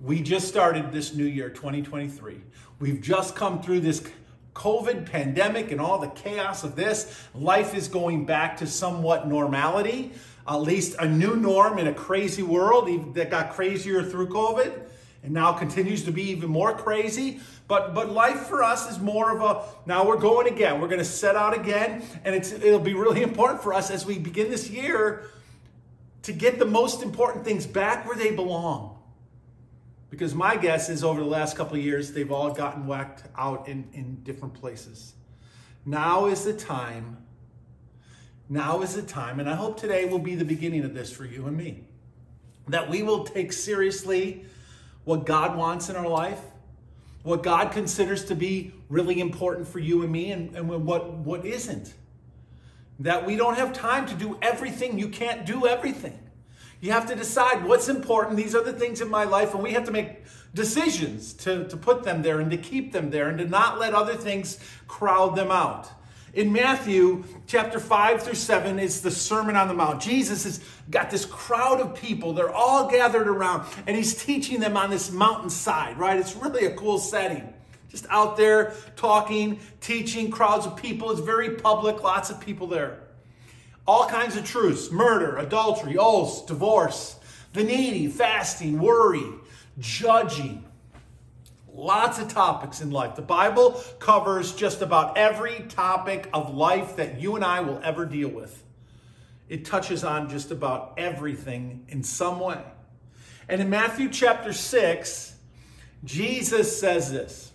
We 0.00 0.22
just 0.22 0.46
started 0.46 0.92
this 0.92 1.12
new 1.12 1.24
year, 1.24 1.50
2023. 1.50 2.40
We've 2.78 3.00
just 3.00 3.34
come 3.34 3.60
through 3.60 3.80
this 3.80 4.08
COVID 4.54 5.06
pandemic 5.06 5.72
and 5.72 5.80
all 5.80 5.98
the 5.98 6.08
chaos 6.10 6.62
of 6.62 6.76
this. 6.76 7.20
Life 7.34 7.74
is 7.74 7.88
going 7.88 8.24
back 8.24 8.56
to 8.58 8.66
somewhat 8.68 9.26
normality, 9.26 10.12
at 10.46 10.62
least 10.62 10.94
a 11.00 11.08
new 11.08 11.34
norm 11.34 11.80
in 11.80 11.88
a 11.88 11.94
crazy 11.94 12.44
world 12.44 13.14
that 13.14 13.28
got 13.28 13.50
crazier 13.50 14.04
through 14.04 14.28
COVID 14.28 14.72
and 15.24 15.32
now 15.32 15.52
continues 15.52 16.04
to 16.04 16.12
be 16.12 16.30
even 16.30 16.48
more 16.48 16.76
crazy. 16.76 17.40
But 17.68 17.94
but 17.94 18.10
life 18.10 18.46
for 18.46 18.64
us 18.64 18.90
is 18.90 18.98
more 18.98 19.36
of 19.36 19.42
a 19.42 19.62
now 19.86 20.06
we're 20.06 20.18
going 20.18 20.48
again. 20.48 20.80
We're 20.80 20.88
going 20.88 20.98
to 20.98 21.04
set 21.04 21.36
out 21.36 21.54
again, 21.54 22.02
and 22.24 22.34
it's 22.34 22.50
it'll 22.50 22.80
be 22.80 22.94
really 22.94 23.22
important 23.30 23.62
for 23.62 23.74
us 23.74 23.90
as 23.90 24.04
we 24.04 24.18
begin 24.18 24.50
this 24.50 24.68
year 24.68 25.30
to 26.22 26.32
get 26.32 26.58
the 26.58 26.66
most 26.66 27.02
important 27.02 27.44
things 27.44 27.66
back 27.66 28.06
where 28.06 28.16
they 28.16 28.34
belong. 28.34 28.98
Because 30.10 30.34
my 30.34 30.56
guess 30.56 30.88
is 30.88 31.04
over 31.04 31.20
the 31.20 31.26
last 31.26 31.56
couple 31.56 31.76
of 31.76 31.84
years, 31.84 32.12
they've 32.12 32.32
all 32.32 32.52
gotten 32.52 32.86
whacked 32.86 33.24
out 33.36 33.68
in, 33.68 33.86
in 33.92 34.22
different 34.24 34.54
places. 34.54 35.12
Now 35.84 36.26
is 36.26 36.44
the 36.44 36.54
time. 36.54 37.18
Now 38.48 38.80
is 38.80 38.94
the 38.94 39.02
time, 39.02 39.40
and 39.40 39.48
I 39.48 39.54
hope 39.54 39.78
today 39.78 40.06
will 40.06 40.18
be 40.18 40.34
the 40.34 40.44
beginning 40.44 40.84
of 40.84 40.94
this 40.94 41.12
for 41.12 41.26
you 41.26 41.46
and 41.46 41.56
me. 41.56 41.84
That 42.68 42.88
we 42.88 43.02
will 43.02 43.24
take 43.24 43.52
seriously 43.52 44.46
what 45.04 45.26
God 45.26 45.56
wants 45.56 45.90
in 45.90 45.96
our 45.96 46.08
life, 46.08 46.40
what 47.22 47.42
God 47.42 47.72
considers 47.72 48.24
to 48.26 48.34
be 48.34 48.72
really 48.88 49.20
important 49.20 49.68
for 49.68 49.78
you 49.78 50.02
and 50.02 50.12
me, 50.12 50.32
and, 50.32 50.54
and 50.56 50.68
what, 50.68 51.12
what 51.12 51.44
isn't. 51.44 51.94
That 53.00 53.26
we 53.26 53.36
don't 53.36 53.56
have 53.56 53.72
time 53.72 54.06
to 54.06 54.14
do 54.14 54.38
everything. 54.42 54.98
You 54.98 55.08
can't 55.08 55.44
do 55.46 55.66
everything. 55.66 56.18
You 56.80 56.92
have 56.92 57.06
to 57.06 57.14
decide 57.14 57.64
what's 57.64 57.88
important. 57.88 58.36
These 58.36 58.54
are 58.54 58.62
the 58.62 58.72
things 58.72 59.00
in 59.00 59.10
my 59.10 59.24
life, 59.24 59.54
and 59.54 59.62
we 59.62 59.72
have 59.72 59.84
to 59.84 59.90
make 59.90 60.24
decisions 60.54 61.32
to, 61.34 61.66
to 61.68 61.76
put 61.76 62.04
them 62.04 62.22
there 62.22 62.40
and 62.40 62.50
to 62.50 62.56
keep 62.56 62.92
them 62.92 63.10
there 63.10 63.28
and 63.28 63.38
to 63.38 63.46
not 63.46 63.78
let 63.78 63.94
other 63.94 64.14
things 64.14 64.58
crowd 64.86 65.36
them 65.36 65.50
out. 65.50 65.90
In 66.34 66.52
Matthew 66.52 67.24
chapter 67.46 67.80
5 67.80 68.22
through 68.22 68.34
7 68.34 68.78
is 68.78 69.00
the 69.00 69.10
Sermon 69.10 69.56
on 69.56 69.66
the 69.66 69.74
Mount. 69.74 70.02
Jesus 70.02 70.44
has 70.44 70.60
got 70.90 71.10
this 71.10 71.24
crowd 71.24 71.80
of 71.80 71.94
people. 71.94 72.34
They're 72.34 72.52
all 72.52 72.90
gathered 72.90 73.28
around, 73.28 73.66
and 73.86 73.96
he's 73.96 74.22
teaching 74.22 74.60
them 74.60 74.76
on 74.76 74.90
this 74.90 75.10
mountainside, 75.10 75.96
right? 75.96 76.18
It's 76.18 76.36
really 76.36 76.66
a 76.66 76.74
cool 76.74 76.98
setting. 76.98 77.52
Just 77.88 78.04
out 78.10 78.36
there 78.36 78.74
talking, 78.96 79.58
teaching, 79.80 80.30
crowds 80.30 80.66
of 80.66 80.76
people. 80.76 81.10
It's 81.10 81.20
very 81.20 81.54
public, 81.56 82.02
lots 82.02 82.28
of 82.28 82.38
people 82.40 82.66
there. 82.66 82.98
All 83.86 84.06
kinds 84.06 84.36
of 84.36 84.44
truths 84.44 84.90
murder, 84.90 85.38
adultery, 85.38 85.96
oaths, 85.96 86.42
divorce, 86.42 87.16
the 87.54 87.64
needy, 87.64 88.06
fasting, 88.06 88.78
worry, 88.78 89.24
judging. 89.78 90.67
Lots 91.78 92.18
of 92.18 92.26
topics 92.26 92.80
in 92.80 92.90
life. 92.90 93.14
The 93.14 93.22
Bible 93.22 93.80
covers 94.00 94.52
just 94.52 94.82
about 94.82 95.16
every 95.16 95.60
topic 95.68 96.28
of 96.32 96.52
life 96.52 96.96
that 96.96 97.20
you 97.20 97.36
and 97.36 97.44
I 97.44 97.60
will 97.60 97.80
ever 97.84 98.04
deal 98.04 98.30
with. 98.30 98.64
It 99.48 99.64
touches 99.64 100.02
on 100.02 100.28
just 100.28 100.50
about 100.50 100.94
everything 100.96 101.86
in 101.86 102.02
some 102.02 102.40
way. 102.40 102.60
And 103.48 103.60
in 103.60 103.70
Matthew 103.70 104.08
chapter 104.08 104.52
6, 104.52 105.36
Jesus 106.04 106.80
says 106.80 107.12
this 107.12 107.52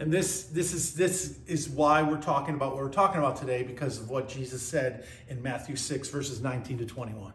and 0.00 0.12
this, 0.12 0.46
this, 0.46 0.74
is, 0.74 0.94
this 0.94 1.38
is 1.46 1.68
why 1.68 2.02
we're 2.02 2.20
talking 2.20 2.56
about 2.56 2.72
what 2.72 2.82
we're 2.82 2.90
talking 2.90 3.18
about 3.18 3.36
today 3.36 3.62
because 3.62 4.00
of 4.00 4.10
what 4.10 4.28
Jesus 4.28 4.60
said 4.60 5.06
in 5.28 5.40
Matthew 5.40 5.76
6, 5.76 6.08
verses 6.08 6.40
19 6.40 6.78
to 6.78 6.86
21. 6.86 7.32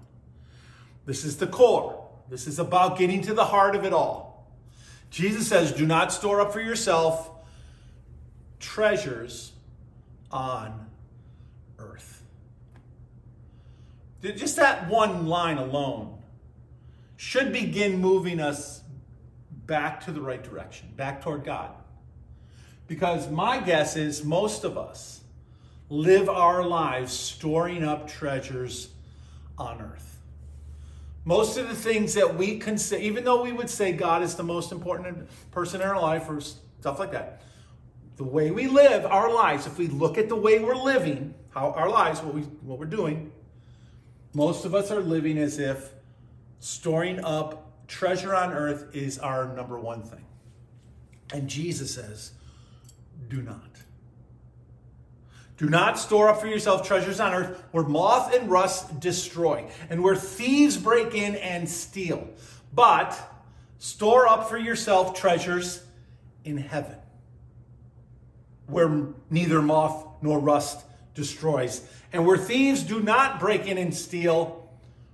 This 1.05 1.23
is 1.23 1.37
the 1.37 1.47
core. 1.47 2.05
This 2.29 2.47
is 2.47 2.59
about 2.59 2.97
getting 2.97 3.21
to 3.21 3.33
the 3.33 3.45
heart 3.45 3.77
of 3.77 3.85
it 3.85 3.93
all. 3.93 4.26
Jesus 5.09 5.47
says, 5.47 5.71
Do 5.71 5.85
not 5.85 6.11
store 6.11 6.41
up 6.41 6.53
for 6.53 6.61
yourself 6.61 7.29
treasures 8.59 9.51
on 10.31 10.87
earth. 11.79 12.23
Just 14.21 14.55
that 14.57 14.89
one 14.89 15.27
line 15.27 15.57
alone 15.57 16.17
should 17.15 17.51
begin 17.51 17.99
moving 17.99 18.39
us 18.39 18.81
back 19.65 20.05
to 20.05 20.11
the 20.11 20.21
right 20.21 20.43
direction, 20.43 20.89
back 20.95 21.21
toward 21.21 21.43
God. 21.43 21.71
Because 22.87 23.29
my 23.29 23.59
guess 23.59 23.95
is 23.95 24.23
most 24.23 24.63
of 24.63 24.77
us 24.77 25.21
live 25.89 26.29
our 26.29 26.63
lives 26.63 27.13
storing 27.13 27.83
up 27.83 28.07
treasures 28.07 28.89
on 29.57 29.81
earth. 29.81 30.16
Most 31.27 31.57
of 31.57 31.67
the 31.67 31.75
things 31.75 32.13
that 32.13 32.37
we 32.37 32.57
consider, 32.57 33.01
even 33.01 33.25
though 33.25 33.43
we 33.43 33.51
would 33.51 33.69
say 33.69 33.91
God 33.91 34.23
is 34.23 34.35
the 34.35 34.43
most 34.43 34.71
important 34.71 35.27
person 35.51 35.81
in 35.81 35.87
our 35.89 36.01
life 36.01 36.29
or 36.29 36.39
stuff 36.39 36.99
like 36.99 37.11
that, 37.11 37.41
the 38.15 38.23
way 38.23 38.49
we 38.49 38.67
live 38.67 39.05
our 39.05 39.29
lives, 39.33 39.67
if 39.67 39.77
we 39.77 39.87
look 39.87 40.17
at 40.17 40.29
the 40.29 40.37
way 40.37 40.59
we're 40.59 40.73
living, 40.73 41.33
how 41.49 41.71
our 41.71 41.89
lives, 41.89 42.21
what 42.21 42.33
we 42.33 42.43
what 42.61 42.79
we're 42.79 42.85
doing, 42.85 43.33
most 44.33 44.63
of 44.63 44.73
us 44.73 44.89
are 44.89 45.01
living 45.01 45.37
as 45.37 45.59
if 45.59 45.89
storing 46.61 47.21
up 47.25 47.73
treasure 47.89 48.33
on 48.33 48.53
earth 48.53 48.95
is 48.95 49.19
our 49.19 49.53
number 49.53 49.77
one 49.77 50.03
thing. 50.03 50.23
And 51.33 51.49
Jesus 51.49 51.93
says, 51.93 52.31
do 53.27 53.41
not. 53.41 53.81
Do 55.57 55.67
not 55.69 55.97
store 55.97 56.29
up 56.29 56.39
for 56.39 56.47
yourself 56.47 56.87
treasures 56.87 57.19
on 57.19 57.33
earth 57.33 57.63
where 57.71 57.83
moth 57.83 58.33
and 58.33 58.49
rust 58.49 58.99
destroy 58.99 59.67
and 59.89 60.03
where 60.03 60.15
thieves 60.15 60.77
break 60.77 61.15
in 61.15 61.35
and 61.35 61.67
steal. 61.67 62.29
But 62.73 63.19
store 63.79 64.27
up 64.27 64.49
for 64.49 64.57
yourself 64.57 65.17
treasures 65.17 65.83
in 66.45 66.57
heaven 66.57 66.97
where 68.67 69.07
neither 69.29 69.61
moth 69.61 70.05
nor 70.21 70.39
rust 70.39 70.85
destroys 71.15 71.87
and 72.13 72.25
where 72.25 72.37
thieves 72.37 72.83
do 72.83 73.01
not 73.01 73.39
break 73.39 73.65
in 73.65 73.77
and 73.77 73.93
steal. 73.93 74.69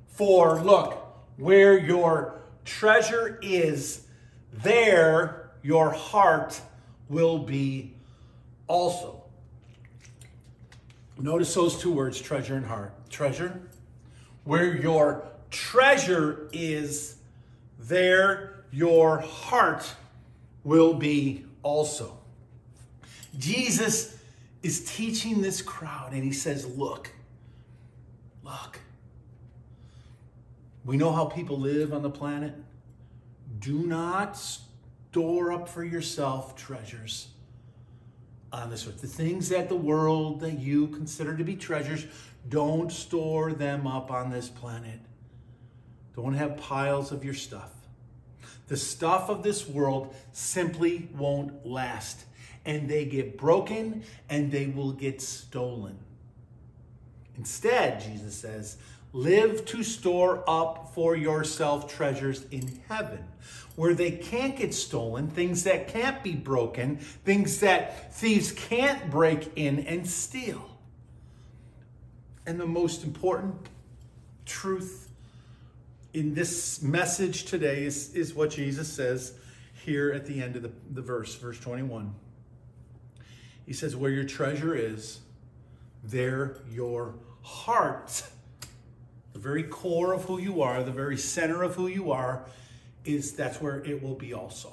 For 0.07 0.61
look, 0.61 0.93
where 1.37 1.77
your 1.77 2.41
treasure 2.65 3.39
is, 3.41 4.05
there 4.51 5.51
your 5.63 5.91
heart 5.91 6.59
will 7.09 7.39
be 7.39 7.95
also. 8.67 9.22
Notice 11.19 11.53
those 11.53 11.79
two 11.79 11.91
words, 11.91 12.19
treasure 12.19 12.55
and 12.55 12.65
heart. 12.65 12.93
Treasure, 13.09 13.61
where 14.43 14.75
your 14.75 15.23
treasure 15.51 16.49
is, 16.51 17.17
there 17.79 18.65
your 18.71 19.19
heart 19.19 19.93
will 20.63 20.95
be 20.95 21.45
also. 21.61 22.17
Jesus 23.37 24.17
is 24.63 24.83
teaching 24.85 25.41
this 25.41 25.61
crowd 25.61 26.13
and 26.13 26.23
he 26.23 26.31
says, 26.31 26.65
Look, 26.65 27.11
look. 28.43 28.79
We 30.85 30.97
know 30.97 31.13
how 31.13 31.25
people 31.25 31.57
live 31.57 31.93
on 31.93 32.01
the 32.01 32.09
planet. 32.09 32.53
Do 33.59 33.85
not 33.85 34.37
store 34.37 35.51
up 35.51 35.69
for 35.69 35.83
yourself 35.83 36.55
treasures 36.55 37.27
on 38.53 38.69
this 38.69 38.87
earth. 38.87 39.01
The 39.01 39.07
things 39.07 39.49
that 39.49 39.67
the 39.67 39.75
world 39.75 40.39
that 40.41 40.59
you 40.59 40.87
consider 40.87 41.35
to 41.35 41.43
be 41.43 41.55
treasures, 41.55 42.05
don't 42.47 42.91
store 42.91 43.51
them 43.51 43.87
up 43.87 44.11
on 44.11 44.29
this 44.29 44.47
planet. 44.47 44.99
Don't 46.15 46.35
have 46.35 46.57
piles 46.57 47.11
of 47.11 47.25
your 47.25 47.33
stuff. 47.33 47.71
The 48.67 48.77
stuff 48.77 49.29
of 49.29 49.43
this 49.43 49.67
world 49.67 50.15
simply 50.31 51.09
won't 51.15 51.65
last. 51.65 52.25
And 52.65 52.87
they 52.87 53.05
get 53.05 53.37
broken 53.37 54.03
and 54.29 54.51
they 54.51 54.67
will 54.67 54.93
get 54.93 55.21
stolen. 55.21 55.97
Instead, 57.35 58.01
Jesus 58.01 58.35
says, 58.35 58.77
live 59.13 59.63
to 59.65 59.83
store 59.83 60.43
up 60.47 60.91
for 60.93 61.15
yourself 61.15 61.93
treasures 61.93 62.45
in 62.51 62.81
heaven 62.89 63.23
where 63.75 63.93
they 63.93 64.11
can't 64.11 64.55
get 64.55 64.73
stolen, 64.73 65.27
things 65.27 65.63
that 65.63 65.87
can't 65.87 66.21
be 66.23 66.33
broken, 66.33 66.97
things 66.97 67.59
that 67.59 68.13
thieves 68.13 68.51
can't 68.51 69.09
break 69.09 69.51
in 69.55 69.79
and 69.79 70.07
steal. 70.07 70.69
And 72.45 72.59
the 72.59 72.67
most 72.67 73.03
important 73.03 73.55
truth 74.45 75.09
in 76.13 76.35
this 76.35 76.81
message 76.81 77.45
today 77.45 77.83
is, 77.83 78.13
is 78.13 78.33
what 78.33 78.51
Jesus 78.51 78.91
says 78.91 79.33
here 79.83 80.11
at 80.11 80.25
the 80.25 80.41
end 80.41 80.55
of 80.55 80.61
the, 80.61 80.71
the 80.91 81.01
verse, 81.01 81.33
verse 81.35 81.59
21. 81.59 82.13
He 83.65 83.73
says, 83.73 83.95
Where 83.95 84.11
your 84.11 84.25
treasure 84.25 84.75
is, 84.75 85.19
there 86.03 86.57
your 86.69 87.15
heart, 87.41 88.23
the 89.33 89.39
very 89.39 89.63
core 89.63 90.13
of 90.13 90.25
who 90.25 90.39
you 90.39 90.61
are, 90.61 90.83
the 90.83 90.91
very 90.91 91.17
center 91.17 91.63
of 91.63 91.75
who 91.75 91.87
you 91.87 92.11
are, 92.11 92.45
is 93.03 93.33
that's 93.33 93.59
where 93.59 93.83
it 93.83 94.01
will 94.01 94.15
be 94.15 94.33
also. 94.33 94.71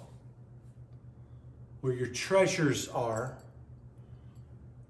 Where 1.80 1.94
your 1.94 2.08
treasures 2.08 2.88
are, 2.88 3.38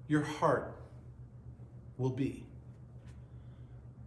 your 0.09 0.23
heart 0.23 0.77
will 1.97 2.11
be. 2.11 2.45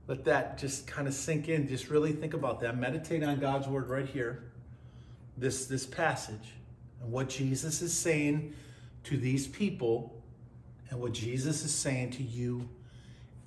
Let 0.08 0.26
that 0.26 0.58
just 0.58 0.86
kind 0.86 1.08
of 1.08 1.14
sink 1.14 1.48
in. 1.48 1.68
Just 1.68 1.90
really 1.90 2.12
think 2.12 2.34
about 2.34 2.60
that. 2.60 2.78
Meditate 2.78 3.24
on 3.24 3.40
God's 3.40 3.68
word 3.68 3.88
right 3.88 4.06
here, 4.06 4.44
this, 5.38 5.66
this 5.66 5.86
passage, 5.86 6.56
and 7.02 7.10
what 7.10 7.30
Jesus 7.30 7.82
is 7.82 7.94
saying 7.94 8.54
to 9.06 9.16
these 9.18 9.48
people, 9.48 10.22
and 10.90 11.00
what 11.00 11.14
Jesus 11.14 11.64
is 11.64 11.74
saying 11.74 12.12
to 12.12 12.24
you 12.24 12.68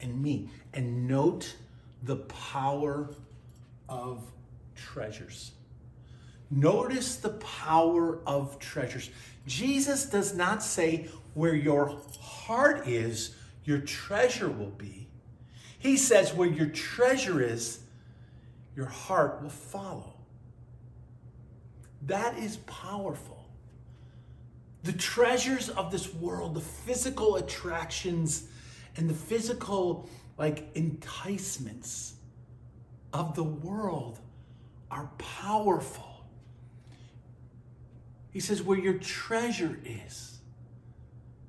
and 0.01 0.21
me. 0.21 0.49
And 0.73 1.07
note 1.07 1.55
the 2.07 2.17
power 2.17 3.11
of 3.89 4.23
treasures. 4.75 5.53
Notice 6.51 7.17
the 7.17 7.31
power 7.31 8.21
of 8.27 8.59
treasures. 8.61 9.11
Jesus 9.47 10.07
does 10.07 10.35
not 10.35 10.63
say 10.63 11.09
where 11.35 11.55
your 11.55 11.99
heart 12.21 12.87
is, 12.87 13.35
your 13.65 13.81
treasure 13.81 14.49
will 14.49 14.71
be. 14.71 15.09
He 15.79 15.97
says 15.97 16.33
where 16.33 16.49
your 16.49 16.69
treasure 16.69 17.43
is, 17.43 17.81
your 18.77 18.87
heart 18.87 19.43
will 19.43 19.51
follow. 19.51 20.15
That 22.03 22.39
is 22.39 22.59
powerful. 22.59 23.45
The 24.85 24.93
treasures 24.93 25.69
of 25.69 25.91
this 25.91 26.15
world, 26.15 26.55
the 26.55 26.61
physical 26.61 27.37
attractions 27.37 28.47
and 28.97 29.11
the 29.11 29.15
physical 29.15 30.09
like 30.39 30.69
enticements 30.75 32.15
of 33.13 33.35
the 33.35 33.45
world 33.45 34.19
are 34.91 35.11
powerful. 35.19 36.25
He 38.33 38.41
says, 38.41 38.63
where 38.63 38.79
your 38.79 38.99
treasure 38.99 39.79
is, 39.85 40.36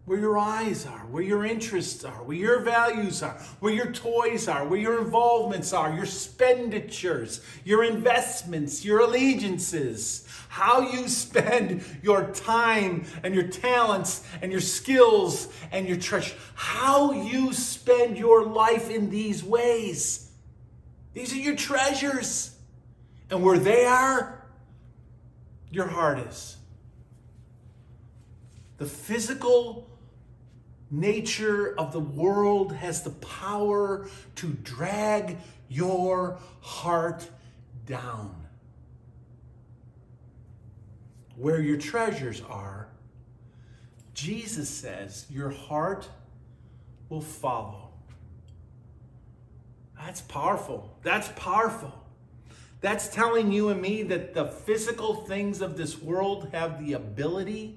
where 0.08 0.18
your 0.18 0.38
eyes 0.38 0.86
are, 0.86 1.06
where 1.12 1.22
your 1.22 1.44
interests 1.44 2.06
are, 2.06 2.24
where 2.24 2.38
your 2.38 2.62
values 2.62 3.22
are, 3.22 3.34
where 3.60 3.74
your 3.74 3.92
toys 3.92 4.48
are, 4.48 4.66
where 4.66 4.80
your 4.80 5.04
involvements 5.04 5.74
are, 5.74 5.92
your 5.94 6.06
expenditures, 6.06 7.42
your 7.66 7.84
investments, 7.84 8.86
your 8.86 9.02
allegiances, 9.02 10.26
how 10.48 10.80
you 10.80 11.10
spend 11.10 11.84
your 12.02 12.32
time 12.32 13.06
and 13.22 13.36
your 13.36 13.50
talents 13.50 14.26
and 14.42 14.50
your 14.50 14.62
skills 14.62 15.50
and 15.74 15.90
your 15.90 15.98
treasure, 15.98 16.38
how 16.56 17.12
you 17.12 17.52
spend 17.52 18.18
your 18.18 18.46
life 18.46 18.90
in 18.90 19.10
these 19.10 19.44
ways. 19.44 20.32
These 21.14 21.34
are 21.34 21.38
your 21.38 21.58
treasures. 21.58 22.56
And 23.30 23.44
where 23.44 23.60
they 23.60 23.84
are, 23.84 24.48
your 25.70 25.88
heart 25.88 26.20
is. 26.20 26.56
The 28.78 28.86
physical 28.86 29.87
nature 30.90 31.76
of 31.78 31.92
the 31.92 32.00
world 32.00 32.74
has 32.74 33.02
the 33.04 33.12
power 33.12 34.08
to 34.36 34.48
drag 34.64 35.38
your 35.68 36.40
heart 36.62 37.30
down. 37.86 38.36
Where 41.36 41.62
your 41.62 41.78
treasures 41.78 42.42
are, 42.50 42.88
Jesus 44.14 44.70
says 44.70 45.26
your 45.30 45.50
heart 45.50 46.10
will 47.10 47.22
follow. 47.22 47.90
That's 50.00 50.22
powerful. 50.22 50.98
That's 51.04 51.30
powerful. 51.36 51.94
That's 52.82 53.10
telling 53.10 53.52
you 53.52 53.70
and 53.70 53.82
me 53.82 54.04
that 54.04 54.34
the 54.34 54.46
physical 54.46 55.16
things 55.16 55.62
of 55.62 55.78
this 55.78 56.00
world 56.02 56.50
have 56.54 56.84
the 56.84 56.94
ability 56.94 57.76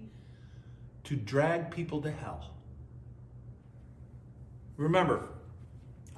to 1.04 1.16
drag 1.16 1.70
people 1.70 2.02
to 2.02 2.10
hell. 2.10 2.50
Remember, 4.80 5.28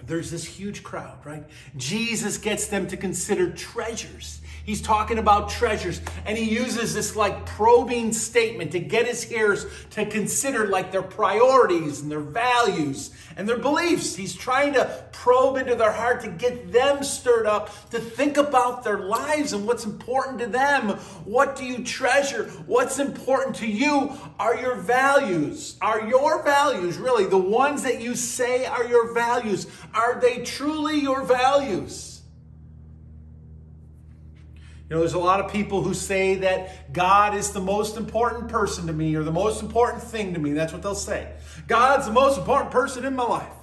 there's 0.05 0.31
this 0.31 0.45
huge 0.45 0.85
crowd, 0.85 1.19
right? 1.25 1.45
Jesus 1.77 2.39
gets 2.39 2.69
them 2.69 2.87
to 2.89 2.97
consider 2.97 3.51
treasures. 3.51 4.41
He's 4.65 4.81
talking 4.81 5.19
about 5.19 5.49
treasures, 5.49 6.01
and 6.25 6.39
he 6.39 6.45
uses 6.45 6.95
this 6.95 7.17
like 7.17 7.47
probing 7.47 8.13
statement 8.13 8.73
to 8.73 8.79
get 8.79 9.07
his 9.07 9.23
hearers 9.23 9.67
to 9.91 10.07
consider 10.07 10.69
like 10.69 10.93
their 10.93 11.03
priorities 11.03 12.01
and 12.01 12.11
their 12.11 12.21
values 12.21 13.11
and 13.37 13.49
their 13.49 13.59
beliefs. 13.59 14.15
He's 14.15 14.35
trying 14.35 14.75
to 14.75 15.05
probe 15.11 15.57
into 15.57 15.75
their 15.75 15.91
heart 15.91 16.23
to 16.23 16.29
get 16.29 16.71
them 16.71 17.03
stirred 17.03 17.47
up 17.47 17.71
to 17.91 17.99
think 17.99 18.37
about 18.37 18.85
their 18.85 19.01
lives 19.01 19.53
and 19.53 19.67
what's 19.67 19.85
important 19.85 20.39
to 20.39 20.47
them. 20.47 20.91
What 21.25 21.57
do 21.57 21.65
you 21.65 21.83
treasure? 21.83 22.45
What's 22.67 23.01
important 23.01 23.57
to 23.57 23.67
you 23.67 24.13
are 24.39 24.57
your 24.57 24.77
values. 24.77 25.77
Are 25.81 26.07
your 26.09 26.43
values 26.45 26.99
really 26.99 27.27
the 27.27 27.37
ones 27.37 27.83
that 27.83 28.01
you 28.01 28.15
say 28.15 28.65
are 28.67 28.85
your 28.85 29.13
values? 29.13 29.67
Are 29.93 30.21
they 30.21 30.39
truly 30.45 31.01
your 31.01 31.25
values? 31.25 32.12
You 34.93 34.99
know, 34.99 35.05
there's 35.05 35.15
a 35.15 35.19
lot 35.19 35.41
of 35.41 35.51
people 35.51 35.81
who 35.81 35.95
say 35.95 36.35
that 36.35 36.93
God 36.93 37.35
is 37.35 37.53
the 37.53 37.63
most 37.63 37.97
important 37.97 38.49
person 38.49 38.89
to 38.89 38.93
me 38.93 39.15
or 39.15 39.23
the 39.23 39.33
most 39.33 39.63
important 39.63 40.03
thing 40.03 40.35
to 40.35 40.39
me. 40.39 40.53
That's 40.53 40.71
what 40.71 40.83
they'll 40.83 40.95
say. 40.95 41.33
God's 41.67 42.05
the 42.05 42.13
most 42.13 42.37
important 42.37 42.71
person 42.71 43.07
in 43.07 43.17
my 43.17 43.23
life. 43.23 43.55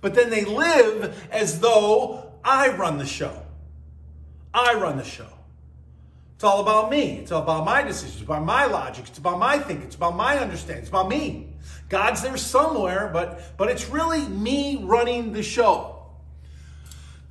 But 0.00 0.14
then 0.14 0.30
they 0.30 0.44
live 0.44 1.20
as 1.32 1.58
though 1.58 2.32
I 2.44 2.68
run 2.68 2.98
the 2.98 3.06
show. 3.06 3.42
I 4.54 4.74
run 4.74 4.98
the 4.98 5.04
show. 5.04 5.26
It's 6.36 6.44
all 6.44 6.60
about 6.60 6.92
me. 6.92 7.18
It's 7.18 7.32
all 7.32 7.42
about 7.42 7.64
my 7.64 7.82
decisions, 7.82 8.20
it's 8.20 8.24
about 8.24 8.44
my 8.44 8.66
logic, 8.66 9.06
it's 9.08 9.18
about 9.18 9.40
my 9.40 9.58
thinking, 9.58 9.86
it's 9.86 9.96
about 9.96 10.14
my 10.14 10.38
understanding, 10.38 10.82
it's 10.82 10.90
about 10.90 11.08
me. 11.08 11.48
God's 11.88 12.22
there 12.22 12.36
somewhere, 12.36 13.10
but 13.12 13.56
but 13.56 13.68
it's 13.68 13.88
really 13.88 14.28
me 14.28 14.78
running 14.84 15.32
the 15.32 15.42
show 15.42 15.91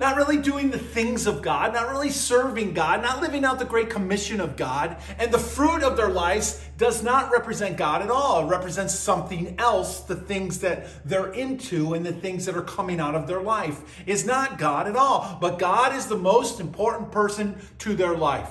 not 0.02 0.16
really 0.16 0.36
doing 0.36 0.72
the 0.72 0.78
things 0.78 1.28
of 1.28 1.42
God, 1.42 1.72
not 1.72 1.88
really 1.88 2.10
serving 2.10 2.74
God, 2.74 3.02
not 3.02 3.22
living 3.22 3.44
out 3.44 3.60
the 3.60 3.64
great 3.64 3.88
commission 3.88 4.40
of 4.40 4.56
God, 4.56 4.96
and 5.16 5.32
the 5.32 5.38
fruit 5.38 5.84
of 5.84 5.96
their 5.96 6.08
lives 6.08 6.60
does 6.76 7.04
not 7.04 7.30
represent 7.30 7.76
God 7.76 8.02
at 8.02 8.10
all. 8.10 8.44
It 8.44 8.50
represents 8.50 8.92
something 8.98 9.54
else. 9.60 10.00
The 10.00 10.16
things 10.16 10.58
that 10.58 10.88
they're 11.08 11.32
into 11.32 11.94
and 11.94 12.04
the 12.04 12.12
things 12.12 12.46
that 12.46 12.56
are 12.56 12.62
coming 12.62 12.98
out 12.98 13.14
of 13.14 13.28
their 13.28 13.40
life 13.40 14.02
is 14.04 14.26
not 14.26 14.58
God 14.58 14.88
at 14.88 14.96
all. 14.96 15.38
But 15.40 15.60
God 15.60 15.94
is 15.94 16.06
the 16.06 16.18
most 16.18 16.58
important 16.58 17.12
person 17.12 17.56
to 17.78 17.94
their 17.94 18.16
life. 18.16 18.50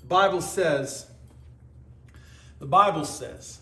The 0.00 0.06
Bible 0.06 0.40
says, 0.40 1.10
the 2.60 2.66
Bible 2.66 3.04
says, 3.04 3.58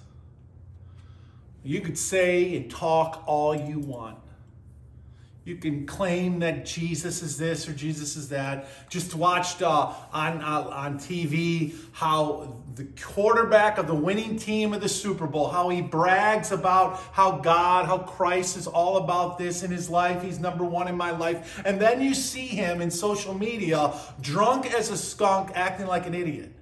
you 1.62 1.80
could 1.80 1.96
say 1.96 2.54
and 2.54 2.70
talk 2.70 3.24
all 3.26 3.56
you 3.56 3.78
want. 3.78 4.18
You 5.44 5.56
can 5.56 5.84
claim 5.84 6.38
that 6.38 6.64
Jesus 6.64 7.22
is 7.22 7.36
this 7.36 7.68
or 7.68 7.74
Jesus 7.74 8.16
is 8.16 8.30
that. 8.30 8.66
Just 8.88 9.14
watched 9.14 9.60
uh, 9.60 9.92
on 10.10 10.40
uh, 10.40 10.70
on 10.72 10.98
TV 10.98 11.74
how 11.92 12.62
the 12.76 12.84
quarterback 13.00 13.76
of 13.76 13.86
the 13.86 13.94
winning 13.94 14.38
team 14.38 14.72
of 14.72 14.80
the 14.80 14.88
Super 14.88 15.26
Bowl, 15.26 15.48
how 15.48 15.68
he 15.68 15.82
brags 15.82 16.50
about 16.50 16.98
how 17.12 17.38
God, 17.38 17.84
how 17.84 17.98
Christ 17.98 18.56
is 18.56 18.66
all 18.66 18.96
about 18.96 19.36
this 19.36 19.62
in 19.62 19.70
his 19.70 19.90
life. 19.90 20.22
He's 20.22 20.40
number 20.40 20.64
one 20.64 20.88
in 20.88 20.96
my 20.96 21.10
life. 21.10 21.62
And 21.66 21.78
then 21.78 22.00
you 22.00 22.14
see 22.14 22.46
him 22.46 22.80
in 22.80 22.90
social 22.90 23.34
media, 23.34 23.92
drunk 24.22 24.72
as 24.72 24.90
a 24.90 24.96
skunk, 24.96 25.50
acting 25.54 25.86
like 25.86 26.06
an 26.06 26.14
idiot. 26.14 26.52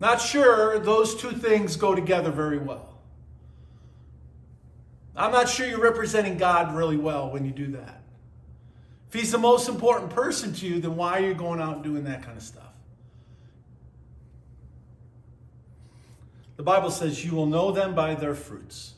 Not 0.00 0.20
sure 0.20 0.78
those 0.78 1.16
two 1.16 1.32
things 1.32 1.76
go 1.76 1.94
together 1.94 2.30
very 2.30 2.58
well. 2.58 2.97
I'm 5.18 5.32
not 5.32 5.48
sure 5.48 5.66
you're 5.66 5.80
representing 5.80 6.38
God 6.38 6.74
really 6.74 6.96
well 6.96 7.30
when 7.30 7.44
you 7.44 7.50
do 7.50 7.72
that. 7.72 8.02
If 9.08 9.14
he's 9.14 9.32
the 9.32 9.38
most 9.38 9.68
important 9.68 10.10
person 10.10 10.52
to 10.54 10.66
you, 10.66 10.80
then 10.80 10.96
why 10.96 11.18
are 11.18 11.26
you 11.26 11.34
going 11.34 11.60
out 11.60 11.76
and 11.76 11.84
doing 11.84 12.04
that 12.04 12.22
kind 12.22 12.36
of 12.36 12.42
stuff? 12.42 12.64
The 16.56 16.62
Bible 16.62 16.90
says 16.90 17.24
you 17.24 17.34
will 17.34 17.46
know 17.46 17.72
them 17.72 17.94
by 17.94 18.14
their 18.14 18.34
fruits. 18.34 18.94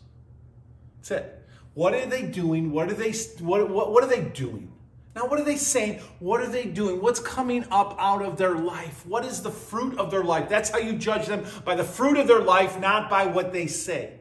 That's 0.99 1.11
it. 1.11 1.49
What 1.75 1.95
are 1.95 2.07
they 2.07 2.23
doing? 2.23 2.73
What 2.73 2.91
are 2.91 2.95
they 2.95 3.13
what, 3.39 3.71
what, 3.71 3.93
what 3.93 4.03
are 4.03 4.09
they 4.09 4.23
doing? 4.23 4.73
Now, 5.15 5.27
what 5.27 5.41
are 5.41 5.45
they 5.45 5.57
saying? 5.57 6.01
What 6.19 6.41
are 6.41 6.47
they 6.47 6.67
doing? 6.67 7.01
What's 7.01 7.21
coming 7.21 7.65
up 7.71 7.97
out 7.99 8.23
of 8.23 8.37
their 8.37 8.55
life? 8.55 9.05
What 9.07 9.25
is 9.25 9.43
the 9.43 9.51
fruit 9.51 9.99
of 9.99 10.11
their 10.11 10.23
life? 10.23 10.49
That's 10.49 10.71
how 10.71 10.79
you 10.79 10.95
judge 10.95 11.27
them 11.27 11.45
by 11.65 11.75
the 11.75 11.85
fruit 11.85 12.17
of 12.17 12.29
their 12.29 12.41
life, 12.41 12.79
not 12.79 13.11
by 13.11 13.27
what 13.27 13.53
they 13.53 13.67
say. 13.67 14.20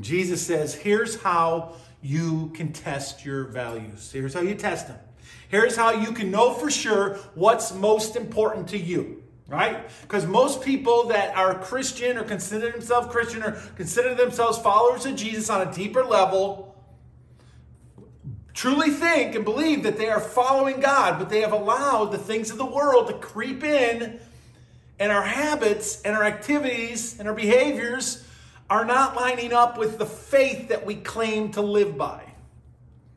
Jesus 0.00 0.46
says, 0.46 0.74
here's 0.74 1.20
how 1.20 1.74
you 2.00 2.50
can 2.54 2.72
test 2.72 3.24
your 3.24 3.44
values. 3.44 4.10
Here's 4.12 4.34
how 4.34 4.40
you 4.40 4.54
test 4.54 4.88
them. 4.88 4.98
Here's 5.48 5.76
how 5.76 5.92
you 5.92 6.12
can 6.12 6.30
know 6.30 6.52
for 6.52 6.70
sure 6.70 7.16
what's 7.34 7.74
most 7.74 8.16
important 8.16 8.68
to 8.68 8.78
you. 8.78 9.22
right? 9.48 9.88
Because 10.02 10.26
most 10.26 10.62
people 10.62 11.04
that 11.04 11.34
are 11.34 11.58
Christian 11.58 12.18
or 12.18 12.22
consider 12.22 12.70
themselves 12.70 13.08
Christian 13.08 13.42
or 13.42 13.52
consider 13.76 14.14
themselves 14.14 14.58
followers 14.58 15.06
of 15.06 15.16
Jesus 15.16 15.48
on 15.48 15.66
a 15.66 15.72
deeper 15.72 16.04
level 16.04 16.76
truly 18.52 18.90
think 18.90 19.34
and 19.34 19.44
believe 19.44 19.84
that 19.84 19.96
they 19.96 20.08
are 20.10 20.20
following 20.20 20.80
God, 20.80 21.18
but 21.18 21.30
they 21.30 21.40
have 21.40 21.52
allowed 21.52 22.06
the 22.06 22.18
things 22.18 22.50
of 22.50 22.58
the 22.58 22.66
world 22.66 23.06
to 23.06 23.14
creep 23.14 23.64
in, 23.64 24.20
and 24.98 25.12
our 25.12 25.22
habits 25.22 26.02
and 26.02 26.16
our 26.16 26.24
activities 26.24 27.18
and 27.20 27.28
our 27.28 27.34
behaviors 27.34 28.26
are 28.70 28.84
not 28.84 29.16
lining 29.16 29.52
up 29.52 29.78
with 29.78 29.98
the 29.98 30.06
faith 30.06 30.68
that 30.68 30.84
we 30.84 30.94
claim 30.94 31.52
to 31.52 31.62
live 31.62 31.96
by. 31.96 32.22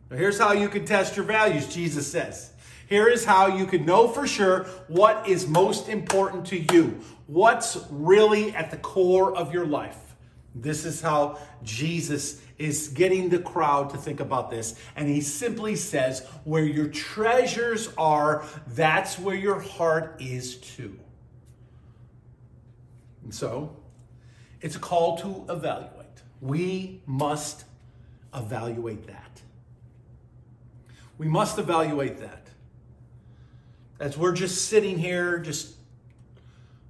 Now, 0.10 0.18
here's 0.18 0.40
how 0.40 0.54
you 0.54 0.70
can 0.70 0.86
test 0.86 1.16
your 1.16 1.26
values, 1.26 1.74
Jesus 1.74 2.10
says. 2.10 2.52
Here 2.88 3.08
is 3.08 3.24
how 3.24 3.48
you 3.48 3.66
can 3.66 3.86
know 3.86 4.10
for 4.10 4.28
sure 4.28 4.64
what 4.88 5.28
is 5.28 5.48
most 5.48 5.88
important 5.88 6.48
to 6.48 6.60
you. 6.74 7.00
What's 7.28 7.78
really 7.90 8.54
at 8.54 8.72
the 8.72 8.78
core 8.78 9.34
of 9.36 9.54
your 9.54 9.66
life. 9.66 9.98
This 10.54 10.84
is 10.84 11.00
how 11.00 11.40
Jesus 11.64 12.42
is 12.58 12.90
getting 12.90 13.30
the 13.30 13.40
crowd 13.40 13.92
to 13.92 13.98
think 13.98 14.20
about 14.20 14.50
this. 14.50 14.76
And 14.98 15.08
he 15.08 15.22
simply 15.22 15.78
says, 15.78 16.28
Where 16.44 16.66
your 16.66 16.88
treasures 16.88 17.90
are, 17.98 18.46
that's 18.68 19.18
where 19.18 19.36
your 19.36 19.62
heart 19.62 20.18
is 20.20 20.58
too. 20.58 21.00
And 23.24 23.34
so, 23.34 23.76
it's 24.62 24.76
a 24.76 24.80
call 24.80 25.18
to 25.20 25.46
evaluate. 25.52 26.08
We 26.40 27.02
must 27.06 27.66
evaluate 28.34 29.08
that. 29.08 29.42
We 31.18 31.28
must 31.28 31.60
evaluate 31.60 32.20
that 32.20 32.42
as 34.02 34.18
we're 34.18 34.34
just 34.34 34.66
sitting 34.66 34.98
here, 34.98 35.38
just 35.38 35.76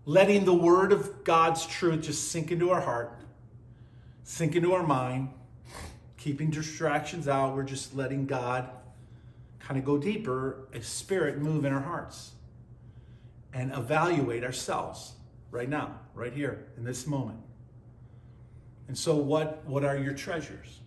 letting 0.06 0.46
the 0.46 0.54
word 0.54 0.94
of 0.94 1.26
God's 1.26 1.66
truth 1.66 2.04
just 2.04 2.32
sink 2.32 2.52
into 2.52 2.72
our 2.72 2.80
heart, 2.80 3.20
sink 4.24 4.56
into 4.56 4.74
our 4.74 4.82
mind, 4.88 5.28
keeping 6.16 6.50
distractions 6.50 7.28
out, 7.28 7.54
we're 7.54 7.64
just 7.64 7.94
letting 7.94 8.26
God 8.26 8.70
kind 9.60 9.78
of 9.78 9.84
go 9.84 9.98
deeper, 9.98 10.70
a 10.74 10.82
spirit 10.82 11.38
move 11.38 11.66
in 11.66 11.74
our 11.74 11.82
hearts, 11.82 12.32
and 13.54 13.74
evaluate 13.74 14.46
ourselves 14.46 15.12
right 15.52 15.68
now, 15.68 16.00
right 16.16 16.32
here, 16.32 16.66
in 16.78 16.86
this 16.86 17.06
moment. 17.06 17.40
And 18.88 18.98
so, 18.98 19.15
what, 19.15 19.63
what 19.65 19.86
are 19.86 19.98
your 19.98 20.13
treasures? 20.13 20.80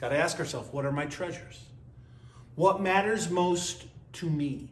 Got 0.00 0.10
to 0.10 0.16
ask 0.16 0.38
ourselves, 0.38 0.72
what 0.72 0.84
are 0.84 0.92
my 0.92 1.06
treasures? 1.06 1.64
What 2.54 2.80
matters 2.80 3.30
most 3.30 3.86
to 4.14 4.30
me? 4.30 4.70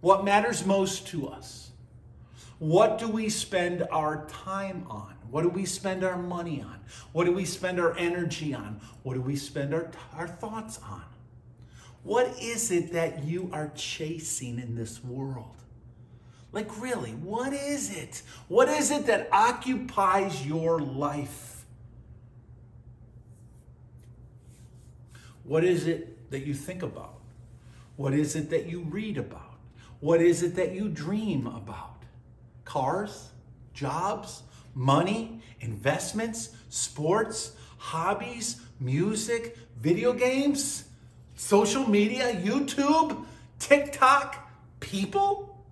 What 0.00 0.24
matters 0.24 0.64
most 0.66 1.06
to 1.08 1.28
us? 1.28 1.70
What 2.58 2.98
do 2.98 3.08
we 3.08 3.28
spend 3.28 3.82
our 3.90 4.26
time 4.26 4.86
on? 4.88 5.14
What 5.30 5.42
do 5.42 5.48
we 5.48 5.66
spend 5.66 6.04
our 6.04 6.16
money 6.16 6.62
on? 6.62 6.80
What 7.12 7.24
do 7.24 7.32
we 7.32 7.44
spend 7.44 7.80
our 7.80 7.96
energy 7.96 8.54
on? 8.54 8.80
What 9.02 9.14
do 9.14 9.20
we 9.20 9.36
spend 9.36 9.74
our, 9.74 9.90
our 10.14 10.28
thoughts 10.28 10.78
on? 10.88 11.02
What 12.02 12.40
is 12.40 12.70
it 12.70 12.92
that 12.92 13.24
you 13.24 13.50
are 13.52 13.72
chasing 13.74 14.58
in 14.58 14.76
this 14.76 15.02
world? 15.02 15.56
Like, 16.52 16.80
really, 16.80 17.10
what 17.12 17.52
is 17.52 17.90
it? 17.96 18.22
What 18.48 18.68
is 18.68 18.90
it 18.90 19.06
that 19.06 19.28
occupies 19.32 20.46
your 20.46 20.80
life? 20.80 21.53
What 25.44 25.62
is 25.62 25.86
it 25.86 26.30
that 26.30 26.46
you 26.46 26.54
think 26.54 26.82
about? 26.82 27.20
What 27.96 28.14
is 28.14 28.34
it 28.34 28.50
that 28.50 28.66
you 28.66 28.80
read 28.80 29.18
about? 29.18 29.58
What 30.00 30.20
is 30.20 30.42
it 30.42 30.56
that 30.56 30.72
you 30.72 30.88
dream 30.88 31.46
about? 31.46 32.02
Cars, 32.64 33.30
jobs, 33.72 34.42
money, 34.74 35.40
investments, 35.60 36.50
sports, 36.70 37.52
hobbies, 37.78 38.60
music, 38.80 39.56
video 39.80 40.12
games, 40.12 40.84
social 41.36 41.88
media, 41.88 42.34
YouTube, 42.34 43.24
TikTok, 43.58 44.50
people? 44.80 45.64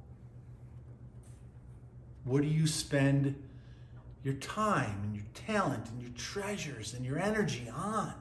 What 2.25 2.43
do 2.43 2.49
you 2.49 2.67
spend 2.67 3.35
your 4.23 4.35
time 4.35 5.01
and 5.03 5.17
your 5.17 5.25
talent 5.35 5.89
and 5.89 6.01
your 6.01 6.13
treasures 6.13 6.95
and 6.95 7.05
your 7.05 7.19
energy 7.19 7.69
on? 7.75 8.15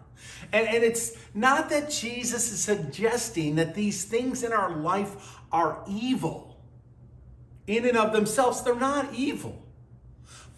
And, 0.52 0.68
and 0.68 0.84
it's 0.84 1.18
not 1.34 1.70
that 1.70 1.90
Jesus 1.90 2.52
is 2.52 2.64
suggesting 2.64 3.56
that 3.56 3.76
these 3.76 4.06
things 4.06 4.44
in 4.44 4.52
our 4.52 4.76
life 4.76 5.40
are 5.52 5.84
evil. 5.88 6.60
In 7.68 7.88
and 7.88 7.98
of 7.98 8.14
themselves, 8.14 8.64
they're 8.64 8.76
not 8.76 9.14
evil. 9.14 9.62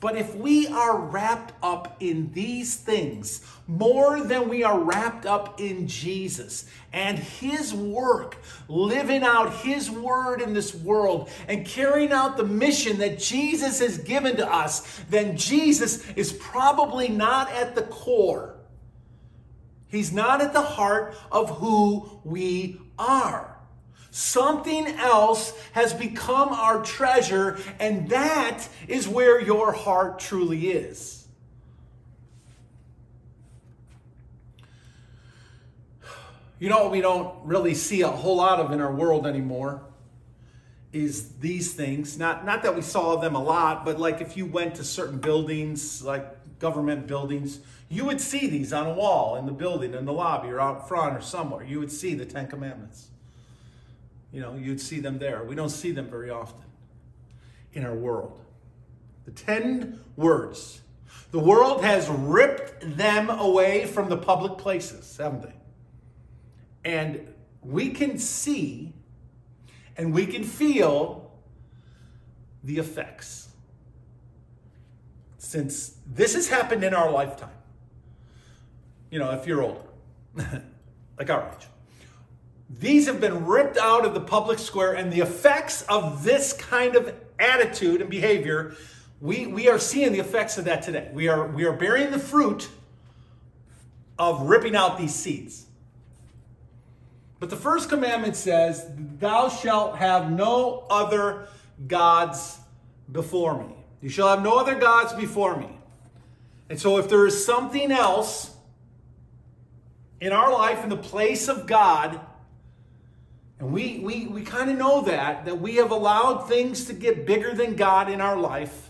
But 0.04 0.17
if 0.17 0.36
we 0.36 0.67
are 0.67 0.99
wrapped 0.99 1.54
up 1.63 1.95
in 2.02 2.30
these 2.34 2.76
things 2.76 3.39
more 3.67 4.19
than 4.19 4.49
we 4.49 4.62
are 4.62 4.78
wrapped 4.78 5.26
up 5.26 5.62
in 5.62 5.88
Jesus 5.88 6.65
and 6.91 7.17
His 7.17 7.73
work, 7.73 8.38
living 8.67 9.23
out 9.23 9.54
His 9.54 9.89
word 9.89 10.41
in 10.41 10.54
this 10.54 10.76
world 10.76 11.30
and 11.47 11.65
carrying 11.65 12.12
out 12.12 12.36
the 12.36 12.43
mission 12.43 12.97
that 12.97 13.17
Jesus 13.17 13.80
has 13.80 13.97
given 13.97 14.36
to 14.36 14.54
us, 14.54 14.99
then 15.10 15.38
Jesus 15.38 16.06
is 16.17 16.34
probably 16.34 17.08
not 17.08 17.49
at 17.54 17.73
the 17.73 17.84
core. 17.84 18.52
He's 19.93 20.12
not 20.12 20.41
at 20.41 20.53
the 20.53 20.62
heart 20.62 21.15
of 21.32 21.51
who 21.60 22.19
we 22.23 22.82
are. 22.97 23.56
Something 24.10 24.88
else 24.88 25.53
has 25.73 25.93
become 25.93 26.49
our 26.49 26.84
treasure, 26.84 27.60
and 27.79 28.10
that 28.10 28.67
is 28.88 29.08
where 29.08 29.39
your 29.39 29.71
heart 29.71 30.17
truly 30.17 30.69
is. 30.71 31.27
You 36.58 36.69
know 36.69 36.82
what 36.82 36.91
we 36.91 37.01
don't 37.01 37.45
really 37.45 37.75
see 37.75 38.01
a 38.01 38.08
whole 38.08 38.38
lot 38.38 38.60
of 38.60 38.71
in 38.71 38.82
our 38.82 38.91
world 38.91 39.27
anymore 39.27 39.84
is 40.91 41.34
these 41.34 41.73
things. 41.73 42.17
Not 42.17 42.45
not 42.45 42.63
that 42.63 42.75
we 42.75 42.82
saw 42.82 43.17
them 43.17 43.36
a 43.36 43.43
lot, 43.43 43.86
but 43.86 43.99
like 43.99 44.21
if 44.21 44.38
you 44.38 44.47
went 44.47 44.73
to 44.75 44.84
certain 44.84 45.19
buildings, 45.19 46.01
like 46.01 46.25
government 46.58 47.06
buildings, 47.06 47.60
you 47.93 48.06
would 48.06 48.19
see 48.19 48.47
these 48.47 48.73
on 48.73 48.88
a 48.88 48.93
wall 48.93 49.36
in 49.36 49.45
the 49.45 49.51
building, 49.51 49.93
in 49.93 50.06
the 50.06 50.13
lobby, 50.13 50.49
or 50.49 50.60
out 50.60 50.88
front, 50.88 51.15
or 51.15 51.21
somewhere. 51.21 51.63
You 51.63 51.79
would 51.79 51.91
see 51.91 52.15
the 52.15 52.25
Ten 52.25 52.47
Commandments. 52.47 53.10
You 54.32 54.41
know, 54.41 54.56
you'd 54.56 54.82
see 54.82 54.99
them 54.99 55.19
there. 55.19 55.43
We 55.43 55.53
don't 55.53 55.69
see 55.69 55.91
them 55.91 56.10
very 56.10 56.32
often 56.32 56.65
in 57.73 57.86
our 57.86 57.93
world. 57.93 58.39
The 59.25 59.32
10 59.32 59.99
words. 60.15 60.82
The 61.32 61.39
world 61.39 61.84
has 61.84 62.10
ripped 62.10 62.97
them 62.97 63.29
away 63.29 63.86
from 63.86 64.10
the 64.10 64.17
public 64.17 64.58
places, 64.58 65.15
haven't 65.17 65.43
they? 65.43 65.53
And 66.84 67.27
we 67.62 67.91
can 67.91 68.17
see 68.17 68.93
and 69.95 70.13
we 70.13 70.25
can 70.25 70.43
feel 70.43 71.32
the 72.63 72.79
effects. 72.79 73.49
Since 75.38 75.97
this 76.08 76.34
has 76.34 76.47
happened 76.47 76.84
in 76.84 76.95
our 76.95 77.12
lifetime, 77.12 77.49
you 79.13 79.19
know, 79.19 79.30
if 79.30 79.45
you're 79.45 79.62
older, 79.62 79.80
like 81.19 81.30
our 81.30 81.47
age, 81.47 81.67
these 82.67 83.06
have 83.06 83.21
been 83.21 83.45
ripped 83.45 83.78
out 83.78 84.08
of 84.08 84.15
the 84.15 84.19
public 84.19 84.58
square, 84.58 84.93
and 84.93 85.13
the 85.13 85.19
effects 85.19 85.84
of 85.84 86.23
this 86.23 86.52
kind 86.54 86.95
of 86.95 87.13
attitude 87.38 88.02
and 88.02 88.10
behavior, 88.10 88.76
we, 89.21 89.45
we 89.45 89.69
are 89.69 89.78
seeing 89.78 90.13
the 90.13 90.19
effects 90.19 90.58
of 90.58 90.65
that 90.65 90.82
today. 90.82 91.12
We 91.13 91.28
are, 91.28 91.45
we 91.47 91.63
are 91.65 91.73
bearing 91.73 92.10
the 92.10 92.17
fruit 92.17 92.67
of 94.17 94.49
ripping 94.49 94.76
out 94.76 94.97
these 94.97 95.13
seeds. 95.13 95.67
But 97.39 97.52
the 97.52 97.56
first 97.56 97.89
commandment 97.89 98.36
says, 98.36 98.89
Thou 98.97 99.49
shalt 99.49 99.97
have 99.97 100.32
no 100.32 100.88
other 100.89 101.49
gods 101.88 102.58
before 103.12 103.63
me. 103.63 103.76
You 104.02 104.10
shall 104.10 104.30
have 104.30 104.41
no 104.41 104.58
other 104.58 104.73
gods 104.73 105.13
before 105.13 105.56
me. 105.56 105.69
And 106.67 106.82
so, 106.82 106.97
if 106.97 107.10
there 107.10 107.28
is 107.28 107.45
something 107.45 107.91
else 107.91 108.52
in 110.23 110.31
our 110.31 110.53
life 110.53 110.86
in 110.86 110.89
the 110.89 110.95
place 110.95 111.49
of 111.49 111.67
God, 111.67 112.17
and 113.59 113.73
we, 113.73 113.99
we, 113.99 114.25
we 114.27 114.41
kind 114.41 114.71
of 114.71 114.77
know 114.77 115.01
that, 115.01 115.43
that 115.43 115.59
we 115.59 115.75
have 115.75 115.91
allowed 115.91 116.47
things 116.47 116.86
to 116.86 116.93
get 116.93 117.25
bigger 117.25 117.53
than 117.53 117.75
God 117.75 118.09
in 118.09 118.21
our 118.21 118.38
life. 118.38 118.89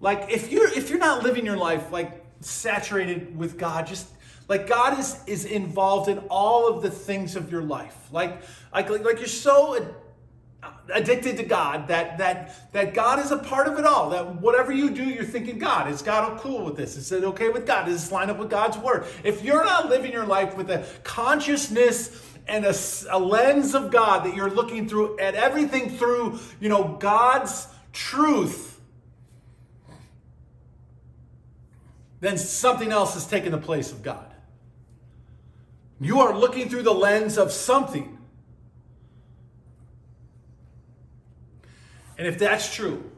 Like 0.00 0.30
if 0.30 0.52
you're 0.52 0.68
if 0.68 0.90
you're 0.90 0.98
not 0.98 1.22
living 1.22 1.46
your 1.46 1.56
life 1.56 1.90
like 1.92 2.24
saturated 2.40 3.38
with 3.38 3.56
God, 3.56 3.86
just 3.86 4.08
like 4.48 4.66
God 4.66 4.98
is 4.98 5.16
is 5.26 5.44
involved 5.44 6.10
in 6.10 6.18
all 6.28 6.68
of 6.68 6.82
the 6.82 6.90
things 6.90 7.36
of 7.36 7.52
your 7.52 7.62
life. 7.62 7.96
Like 8.10 8.42
like 8.74 8.90
like 8.90 9.18
you're 9.18 9.28
so 9.28 9.94
addicted 10.92 11.36
to 11.36 11.42
God, 11.42 11.88
that 11.88 12.18
that 12.18 12.72
that 12.72 12.94
God 12.94 13.18
is 13.18 13.30
a 13.30 13.38
part 13.38 13.66
of 13.68 13.78
it 13.78 13.84
all. 13.84 14.10
That 14.10 14.40
whatever 14.40 14.72
you 14.72 14.90
do, 14.90 15.04
you're 15.04 15.24
thinking 15.24 15.58
God. 15.58 15.90
Is 15.90 16.02
God 16.02 16.40
cool 16.40 16.64
with 16.64 16.76
this? 16.76 16.96
Is 16.96 17.12
it 17.12 17.24
okay 17.24 17.48
with 17.48 17.66
God? 17.66 17.86
Does 17.86 18.02
this 18.02 18.12
line 18.12 18.30
up 18.30 18.38
with 18.38 18.50
God's 18.50 18.78
word? 18.78 19.06
If 19.24 19.42
you're 19.42 19.64
not 19.64 19.88
living 19.88 20.12
your 20.12 20.26
life 20.26 20.56
with 20.56 20.70
a 20.70 20.84
consciousness 21.04 22.24
and 22.48 22.64
a, 22.64 22.74
a 23.10 23.18
lens 23.18 23.74
of 23.74 23.90
God 23.90 24.24
that 24.24 24.34
you're 24.34 24.50
looking 24.50 24.88
through 24.88 25.18
at 25.18 25.34
everything 25.34 25.90
through, 25.90 26.38
you 26.60 26.68
know, 26.68 26.96
God's 26.98 27.68
truth, 27.92 28.80
then 32.20 32.38
something 32.38 32.90
else 32.90 33.14
has 33.14 33.26
taken 33.26 33.52
the 33.52 33.58
place 33.58 33.92
of 33.92 34.02
God. 34.02 34.32
You 36.00 36.20
are 36.20 36.36
looking 36.36 36.68
through 36.68 36.82
the 36.82 36.94
lens 36.94 37.38
of 37.38 37.52
something. 37.52 38.18
And 42.22 42.28
if 42.28 42.38
that's 42.38 42.72
true, 42.72 43.10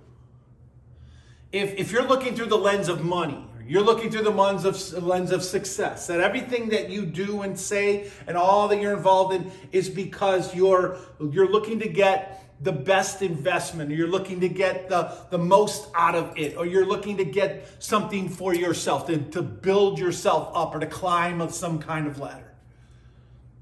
if, 1.52 1.74
if 1.74 1.92
you're 1.92 2.08
looking 2.08 2.34
through 2.34 2.46
the 2.46 2.56
lens 2.56 2.88
of 2.88 3.04
money, 3.04 3.46
you're 3.66 3.82
looking 3.82 4.10
through 4.10 4.22
the 4.22 4.30
lens 4.30 4.64
of, 4.64 5.04
lens 5.04 5.30
of 5.30 5.44
success, 5.44 6.06
that 6.06 6.20
everything 6.20 6.70
that 6.70 6.88
you 6.88 7.04
do 7.04 7.42
and 7.42 7.60
say 7.60 8.10
and 8.26 8.34
all 8.34 8.66
that 8.68 8.80
you're 8.80 8.96
involved 8.96 9.34
in 9.34 9.50
is 9.72 9.90
because 9.90 10.54
you're, 10.54 10.96
you're 11.20 11.50
looking 11.50 11.80
to 11.80 11.86
get 11.86 12.48
the 12.62 12.72
best 12.72 13.20
investment, 13.20 13.92
or 13.92 13.94
you're 13.94 14.08
looking 14.08 14.40
to 14.40 14.48
get 14.48 14.88
the, 14.88 15.14
the 15.28 15.36
most 15.36 15.90
out 15.94 16.14
of 16.14 16.38
it, 16.38 16.56
or 16.56 16.64
you're 16.64 16.86
looking 16.86 17.18
to 17.18 17.26
get 17.26 17.82
something 17.84 18.30
for 18.30 18.54
yourself, 18.54 19.06
to, 19.08 19.18
to 19.18 19.42
build 19.42 19.98
yourself 19.98 20.50
up 20.54 20.74
or 20.74 20.78
to 20.78 20.86
climb 20.86 21.42
up 21.42 21.52
some 21.52 21.78
kind 21.78 22.06
of 22.06 22.18
ladder. 22.18 22.54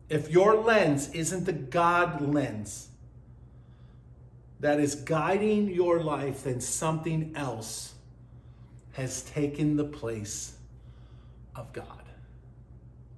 If 0.08 0.30
your 0.30 0.62
lens 0.62 1.10
isn't 1.10 1.46
the 1.46 1.52
God 1.52 2.20
lens 2.20 2.90
that 4.62 4.78
is 4.78 4.94
guiding 4.94 5.68
your 5.68 6.00
life, 6.00 6.44
then 6.44 6.60
something 6.60 7.32
else 7.34 7.94
has 8.92 9.22
taken 9.22 9.76
the 9.76 9.84
place 9.84 10.56
of 11.56 11.72
God 11.72 12.04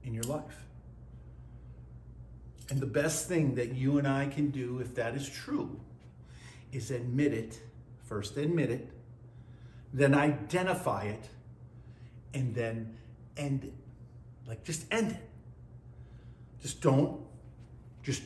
in 0.05 0.15
your 0.15 0.25
life. 0.25 0.65
And 2.71 2.81
the 2.81 2.87
best 2.87 3.29
thing 3.29 3.57
that 3.57 3.75
you 3.75 3.99
and 3.99 4.09
I 4.09 4.27
can 4.27 4.49
do, 4.49 4.79
if 4.79 4.95
that 4.95 5.15
is 5.15 5.29
true, 5.29 5.79
is 6.73 6.91
admit 6.91 7.35
it. 7.35 7.61
First, 8.07 8.39
admit 8.39 8.71
it, 8.71 8.89
then 9.93 10.15
identify 10.15 11.05
it, 11.05 11.29
and 12.33 12.55
then 12.55 12.97
end 13.37 13.65
it. 13.65 13.75
Like, 14.49 14.65
just 14.65 14.87
end 14.91 15.13
it. 15.13 15.29
Just 16.63 16.81
don't, 16.81 17.21
just 18.03 18.23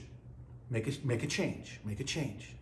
make 0.71 0.87
a, 0.87 0.93
make 1.05 1.25
a 1.25 1.27
change. 1.27 1.81
Make 1.85 1.99
a 1.99 2.05
change. 2.05 2.55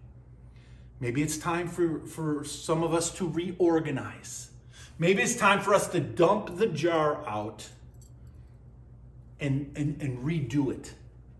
Maybe 1.01 1.23
it's 1.23 1.37
time 1.37 1.69
for, 1.69 2.01
for 2.07 2.45
some 2.45 2.83
of 2.83 2.95
us 2.95 3.11
to 3.17 3.29
reorganize. 3.29 4.51
Maybe 4.99 5.23
it's 5.23 5.37
time 5.37 5.61
for 5.61 5.75
us 5.75 5.89
to 5.89 6.01
dump 6.01 6.57
the 6.57 6.67
jar 6.67 7.27
out 7.27 7.69
and, 9.39 9.71
and, 9.77 10.01
and 10.01 10.25
redo 10.25 10.73
it, 10.73 10.95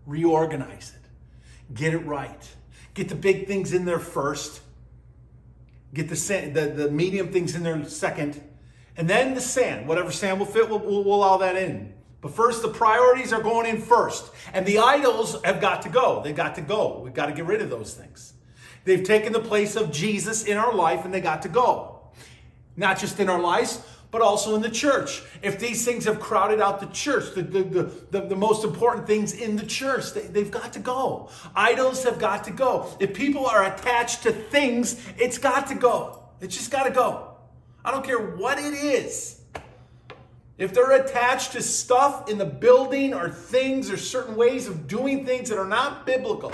reorganize 0.05 0.93
it, 0.95 1.73
get 1.73 1.93
it 1.93 2.05
right. 2.05 2.47
Get 2.93 3.09
the 3.09 3.15
big 3.15 3.47
things 3.47 3.73
in 3.73 3.85
there 3.85 3.99
first, 3.99 4.61
get 5.93 6.09
the, 6.09 6.15
sand, 6.15 6.55
the, 6.55 6.67
the 6.67 6.91
medium 6.91 7.31
things 7.31 7.55
in 7.55 7.63
there 7.63 7.83
second, 7.85 8.41
and 8.95 9.07
then 9.07 9.35
the 9.35 9.41
sand. 9.41 9.87
Whatever 9.87 10.11
sand 10.11 10.39
will 10.39 10.47
fit, 10.47 10.67
we'll, 10.69 10.79
we'll 10.79 11.13
allow 11.13 11.37
that 11.37 11.55
in. 11.55 11.93
But 12.21 12.31
first, 12.31 12.63
the 12.63 12.69
priorities 12.69 13.31
are 13.31 13.41
going 13.41 13.67
in 13.67 13.79
first. 13.79 14.31
And 14.53 14.65
the 14.65 14.79
idols 14.79 15.39
have 15.43 15.61
got 15.61 15.83
to 15.83 15.89
go. 15.89 16.21
They've 16.23 16.35
got 16.35 16.55
to 16.55 16.61
go. 16.61 17.01
We've 17.03 17.13
got 17.13 17.27
to 17.27 17.33
get 17.33 17.45
rid 17.45 17.61
of 17.61 17.69
those 17.69 17.93
things. 17.93 18.33
They've 18.87 19.03
taken 19.03 19.33
the 19.33 19.41
place 19.41 19.75
of 19.75 19.91
Jesus 19.91 20.45
in 20.45 20.55
our 20.55 20.73
life 20.73 21.03
and 21.03 21.13
they 21.13 21.19
got 21.19 21.41
to 21.41 21.49
go. 21.49 21.99
Not 22.77 22.97
just 22.97 23.19
in 23.19 23.27
our 23.27 23.39
lives, 23.39 23.81
but 24.11 24.21
also 24.21 24.55
in 24.55 24.61
the 24.61 24.69
church. 24.69 25.23
If 25.41 25.59
these 25.59 25.83
things 25.83 26.05
have 26.05 26.21
crowded 26.21 26.61
out 26.61 26.79
the 26.79 26.85
church, 26.85 27.35
the, 27.35 27.41
the, 27.41 27.91
the, 28.11 28.21
the, 28.21 28.35
most 28.37 28.63
important 28.63 29.05
things 29.05 29.33
in 29.33 29.57
the 29.57 29.65
church, 29.65 30.13
they, 30.13 30.21
they've 30.21 30.49
got 30.49 30.71
to 30.71 30.79
go. 30.79 31.29
Idols 31.53 32.05
have 32.05 32.17
got 32.17 32.45
to 32.45 32.51
go. 32.51 32.87
If 32.97 33.13
people 33.13 33.45
are 33.45 33.65
attached 33.65 34.23
to 34.23 34.31
things, 34.31 35.05
it's 35.17 35.37
got 35.37 35.67
to 35.67 35.75
go. 35.75 36.23
It's 36.39 36.55
just 36.55 36.71
got 36.71 36.83
to 36.83 36.91
go. 36.91 37.35
I 37.83 37.91
don't 37.91 38.05
care 38.05 38.35
what 38.37 38.57
it 38.57 38.73
is. 38.73 39.41
If 40.57 40.73
they're 40.73 40.93
attached 40.93 41.51
to 41.51 41.61
stuff 41.61 42.29
in 42.29 42.37
the 42.37 42.45
building 42.45 43.13
or 43.13 43.29
things 43.29 43.91
or 43.91 43.97
certain 43.97 44.37
ways 44.37 44.69
of 44.69 44.87
doing 44.87 45.25
things 45.25 45.49
that 45.49 45.59
are 45.59 45.67
not 45.67 46.05
biblical, 46.05 46.53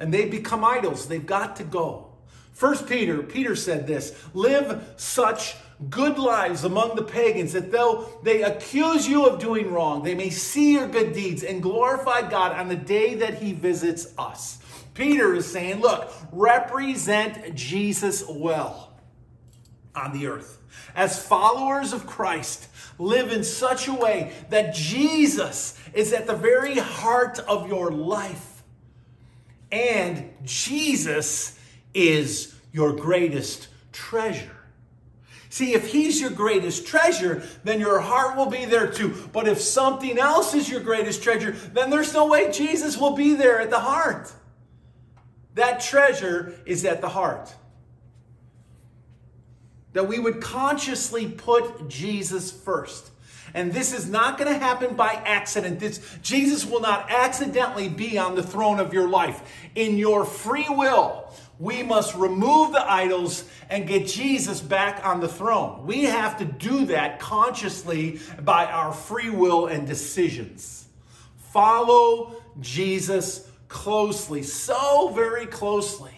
and 0.00 0.12
they 0.12 0.24
become 0.24 0.64
idols. 0.64 1.06
They've 1.06 1.24
got 1.24 1.56
to 1.56 1.64
go. 1.64 2.06
First 2.52 2.88
Peter, 2.88 3.22
Peter 3.22 3.54
said 3.54 3.86
this 3.86 4.12
live 4.34 4.94
such 4.96 5.54
good 5.88 6.18
lives 6.18 6.64
among 6.64 6.96
the 6.96 7.02
pagans 7.02 7.52
that 7.52 7.70
though 7.70 8.06
they 8.22 8.42
accuse 8.42 9.08
you 9.08 9.26
of 9.26 9.38
doing 9.38 9.70
wrong, 9.72 10.02
they 10.02 10.14
may 10.14 10.30
see 10.30 10.72
your 10.72 10.88
good 10.88 11.12
deeds 11.12 11.42
and 11.42 11.62
glorify 11.62 12.28
God 12.28 12.52
on 12.52 12.68
the 12.68 12.76
day 12.76 13.14
that 13.14 13.34
he 13.34 13.52
visits 13.52 14.12
us. 14.18 14.58
Peter 14.92 15.34
is 15.34 15.50
saying, 15.50 15.80
look, 15.80 16.12
represent 16.32 17.54
Jesus 17.54 18.24
well 18.28 18.92
on 19.94 20.12
the 20.12 20.26
earth. 20.26 20.58
As 20.94 21.24
followers 21.24 21.92
of 21.92 22.06
Christ, 22.06 22.68
live 22.98 23.32
in 23.32 23.44
such 23.44 23.88
a 23.88 23.94
way 23.94 24.32
that 24.50 24.74
Jesus 24.74 25.78
is 25.94 26.12
at 26.12 26.26
the 26.26 26.36
very 26.36 26.78
heart 26.78 27.38
of 27.38 27.68
your 27.68 27.90
life 27.90 28.49
and 29.72 30.30
Jesus 30.44 31.58
is 31.94 32.54
your 32.72 32.92
greatest 32.92 33.68
treasure. 33.92 34.56
See, 35.48 35.74
if 35.74 35.90
he's 35.90 36.20
your 36.20 36.30
greatest 36.30 36.86
treasure, 36.86 37.42
then 37.64 37.80
your 37.80 37.98
heart 37.98 38.36
will 38.36 38.46
be 38.46 38.66
there 38.66 38.86
too. 38.86 39.28
But 39.32 39.48
if 39.48 39.60
something 39.60 40.16
else 40.16 40.54
is 40.54 40.68
your 40.68 40.80
greatest 40.80 41.24
treasure, 41.24 41.50
then 41.50 41.90
there's 41.90 42.14
no 42.14 42.26
way 42.28 42.52
Jesus 42.52 42.96
will 42.96 43.16
be 43.16 43.34
there 43.34 43.60
at 43.60 43.70
the 43.70 43.80
heart. 43.80 44.32
That 45.54 45.80
treasure 45.80 46.54
is 46.66 46.84
at 46.84 47.00
the 47.00 47.08
heart. 47.08 47.52
That 49.92 50.06
we 50.06 50.20
would 50.20 50.40
consciously 50.40 51.26
put 51.26 51.88
Jesus 51.88 52.52
first. 52.52 53.10
And 53.54 53.72
this 53.72 53.92
is 53.92 54.08
not 54.08 54.38
going 54.38 54.52
to 54.52 54.58
happen 54.58 54.94
by 54.94 55.14
accident. 55.24 55.80
This, 55.80 56.00
Jesus 56.22 56.64
will 56.64 56.80
not 56.80 57.10
accidentally 57.10 57.88
be 57.88 58.18
on 58.18 58.34
the 58.34 58.42
throne 58.42 58.78
of 58.78 58.92
your 58.92 59.08
life. 59.08 59.42
In 59.74 59.98
your 59.98 60.24
free 60.24 60.68
will, 60.68 61.32
we 61.58 61.82
must 61.82 62.14
remove 62.14 62.72
the 62.72 62.90
idols 62.90 63.44
and 63.68 63.86
get 63.86 64.06
Jesus 64.06 64.60
back 64.60 65.04
on 65.04 65.20
the 65.20 65.28
throne. 65.28 65.86
We 65.86 66.04
have 66.04 66.38
to 66.38 66.44
do 66.44 66.86
that 66.86 67.20
consciously 67.20 68.20
by 68.42 68.64
our 68.64 68.92
free 68.92 69.30
will 69.30 69.66
and 69.66 69.86
decisions. 69.86 70.88
Follow 71.52 72.42
Jesus 72.60 73.50
closely, 73.68 74.42
so 74.42 75.08
very 75.14 75.46
closely. 75.46 76.14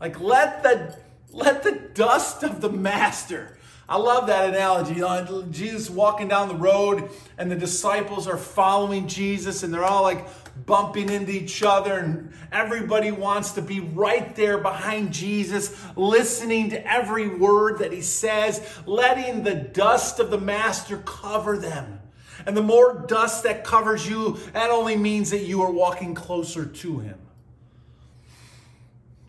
Like 0.00 0.20
let 0.20 0.62
the 0.62 0.96
let 1.32 1.62
the 1.62 1.72
dust 1.94 2.42
of 2.42 2.60
the 2.60 2.70
master 2.70 3.56
I 3.90 3.96
love 3.96 4.28
that 4.28 4.48
analogy. 4.48 4.94
You 4.94 5.00
know, 5.00 5.44
Jesus 5.50 5.90
walking 5.90 6.28
down 6.28 6.46
the 6.46 6.54
road 6.54 7.10
and 7.36 7.50
the 7.50 7.56
disciples 7.56 8.28
are 8.28 8.36
following 8.36 9.08
Jesus 9.08 9.64
and 9.64 9.74
they're 9.74 9.84
all 9.84 10.04
like 10.04 10.28
bumping 10.64 11.10
into 11.10 11.32
each 11.32 11.64
other 11.64 11.98
and 11.98 12.32
everybody 12.52 13.10
wants 13.10 13.50
to 13.52 13.62
be 13.62 13.80
right 13.80 14.36
there 14.36 14.58
behind 14.58 15.12
Jesus, 15.12 15.76
listening 15.96 16.70
to 16.70 16.86
every 16.88 17.26
word 17.26 17.80
that 17.80 17.92
he 17.92 18.00
says, 18.00 18.64
letting 18.86 19.42
the 19.42 19.56
dust 19.56 20.20
of 20.20 20.30
the 20.30 20.38
master 20.38 20.98
cover 20.98 21.58
them. 21.58 21.98
And 22.46 22.56
the 22.56 22.62
more 22.62 23.04
dust 23.08 23.42
that 23.42 23.64
covers 23.64 24.08
you, 24.08 24.38
that 24.52 24.70
only 24.70 24.96
means 24.96 25.30
that 25.30 25.46
you 25.46 25.62
are 25.62 25.70
walking 25.70 26.14
closer 26.14 26.64
to 26.64 27.00
him. 27.00 27.18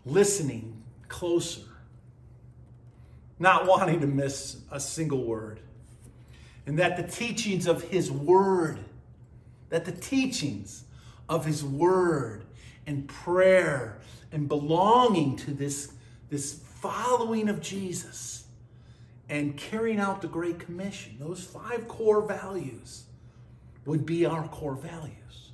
Listening 0.06 0.84
closer 1.08 1.71
not 3.42 3.66
wanting 3.66 4.00
to 4.00 4.06
miss 4.06 4.56
a 4.70 4.80
single 4.80 5.24
word. 5.24 5.60
And 6.64 6.78
that 6.78 6.96
the 6.96 7.02
teachings 7.02 7.66
of 7.66 7.82
His 7.82 8.10
Word, 8.10 8.78
that 9.68 9.84
the 9.84 9.92
teachings 9.92 10.84
of 11.28 11.44
His 11.44 11.64
Word 11.64 12.44
and 12.86 13.06
prayer 13.08 13.98
and 14.30 14.48
belonging 14.48 15.36
to 15.38 15.50
this, 15.50 15.92
this 16.30 16.54
following 16.54 17.48
of 17.48 17.60
Jesus 17.60 18.44
and 19.28 19.56
carrying 19.56 19.98
out 19.98 20.22
the 20.22 20.28
Great 20.28 20.60
Commission, 20.60 21.16
those 21.18 21.42
five 21.42 21.88
core 21.88 22.22
values 22.22 23.04
would 23.84 24.06
be 24.06 24.24
our 24.24 24.46
core 24.48 24.76
values, 24.76 25.50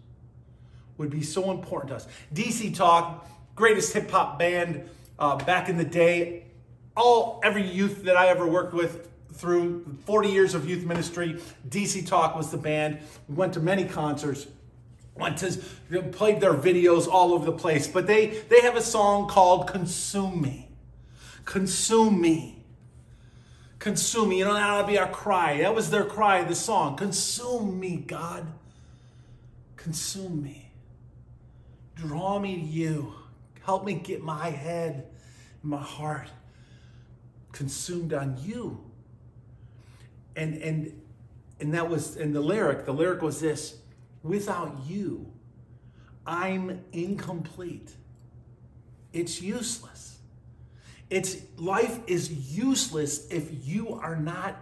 would 0.98 1.10
be 1.10 1.22
so 1.22 1.50
important 1.50 1.90
to 1.90 1.96
us. 1.96 2.06
DC 2.34 2.76
Talk, 2.76 3.26
greatest 3.54 3.94
hip 3.94 4.10
hop 4.10 4.38
band 4.38 4.88
uh, 5.18 5.36
back 5.36 5.70
in 5.70 5.78
the 5.78 5.84
day 5.84 6.44
all 6.98 7.40
every 7.44 7.62
youth 7.62 8.02
that 8.04 8.16
I 8.16 8.28
ever 8.28 8.46
worked 8.46 8.74
with 8.74 9.08
through 9.32 9.84
40 10.04 10.28
years 10.28 10.54
of 10.54 10.68
youth 10.68 10.84
ministry, 10.84 11.40
DC 11.68 12.06
Talk 12.06 12.36
was 12.36 12.50
the 12.50 12.58
band. 12.58 12.98
We 13.28 13.36
went 13.36 13.54
to 13.54 13.60
many 13.60 13.84
concerts, 13.84 14.46
went 15.14 15.38
to 15.38 15.52
played 16.10 16.40
their 16.40 16.54
videos 16.54 17.06
all 17.06 17.32
over 17.32 17.46
the 17.46 17.56
place. 17.56 17.86
But 17.86 18.06
they 18.06 18.26
they 18.26 18.60
have 18.62 18.76
a 18.76 18.82
song 18.82 19.28
called 19.28 19.68
"Consume 19.68 20.42
Me," 20.42 20.68
"Consume 21.44 22.20
Me." 22.20 22.54
Consume 23.78 24.30
me. 24.30 24.38
You 24.40 24.44
know, 24.44 24.54
that'll 24.54 24.84
be 24.84 24.98
our 24.98 25.08
cry. 25.08 25.58
That 25.58 25.72
was 25.72 25.90
their 25.90 26.04
cry, 26.04 26.42
the 26.42 26.56
song. 26.56 26.96
Consume 26.96 27.78
me, 27.78 27.96
God. 27.96 28.44
consume 29.76 30.42
me. 30.42 30.72
Draw 31.94 32.40
me 32.40 32.56
to 32.56 32.60
you. 32.60 33.14
Help 33.64 33.84
me 33.84 33.94
get 33.94 34.20
my 34.20 34.50
head, 34.50 35.06
my 35.62 35.80
heart 35.80 36.28
consumed 37.58 38.12
on 38.12 38.38
you. 38.40 38.78
And 40.36 40.62
and 40.62 41.02
and 41.58 41.74
that 41.74 41.90
was 41.90 42.16
in 42.16 42.32
the 42.32 42.40
lyric, 42.40 42.86
the 42.86 42.94
lyric 42.94 43.20
was 43.20 43.40
this, 43.40 43.78
without 44.22 44.78
you, 44.86 45.26
I'm 46.24 46.84
incomplete. 46.92 47.90
It's 49.12 49.42
useless. 49.42 50.18
It's 51.10 51.38
life 51.56 51.98
is 52.06 52.30
useless 52.56 53.26
if 53.28 53.66
you 53.66 53.94
are 53.94 54.14
not 54.14 54.54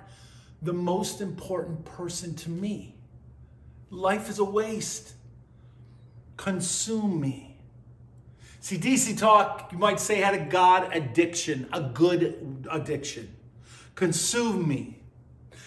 the 0.63 0.73
most 0.73 1.21
important 1.21 1.85
person 1.85 2.35
to 2.37 2.51
me. 2.51 2.97
Life 3.91 4.31
is 4.31 4.39
a 4.39 4.45
waste. 4.45 5.13
Consume 6.39 7.21
me. 7.21 7.46
See, 8.67 8.79
DC 8.79 9.17
Talk, 9.17 9.69
you 9.71 9.79
might 9.79 10.01
say, 10.01 10.17
had 10.17 10.35
a 10.35 10.45
God 10.45 10.93
addiction, 10.93 11.69
a 11.73 11.81
good 11.81 12.67
addiction. 12.69 13.33
Consume 13.95 14.67
me. 14.67 14.99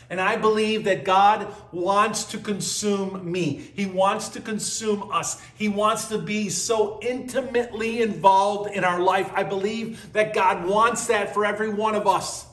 And 0.10 0.20
I 0.20 0.36
believe 0.36 0.84
that 0.84 1.06
God 1.06 1.48
wants 1.72 2.26
to 2.26 2.38
consume 2.38 3.32
me. 3.32 3.72
He 3.74 3.86
wants 3.86 4.28
to 4.28 4.42
consume 4.42 5.10
us. 5.14 5.42
He 5.56 5.70
wants 5.70 6.10
to 6.10 6.18
be 6.18 6.50
so 6.50 7.00
intimately 7.02 8.02
involved 8.02 8.76
in 8.76 8.84
our 8.84 9.00
life. 9.00 9.32
I 9.34 9.44
believe 9.44 10.12
that 10.12 10.34
God 10.34 10.68
wants 10.68 11.08
that 11.08 11.34
for 11.34 11.46
every 11.46 11.74
one 11.74 11.96
of 11.96 12.06
us. 12.06 12.48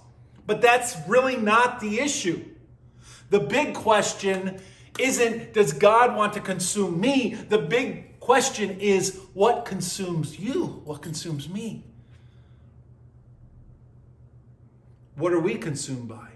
But 0.47 0.61
that's 0.63 0.97
really 1.09 1.37
not 1.37 1.81
the 1.81 1.99
issue. 1.99 2.45
The 3.31 3.41
big 3.41 3.75
question 3.75 4.61
isn't, 4.97 5.55
does 5.55 5.73
God 5.73 6.15
want 6.15 6.35
to 6.35 6.41
consume 6.41 7.01
me? 7.01 7.35
The 7.35 7.59
big 7.59 8.16
question 8.27 8.81
is, 8.81 9.21
what 9.35 9.65
consumes 9.65 10.37
you? 10.37 10.83
What 10.85 11.01
consumes 11.01 11.49
me? 11.49 11.85
What 15.15 15.33
are 15.33 15.39
we 15.39 15.55
consumed 15.55 16.09
by? 16.09 16.31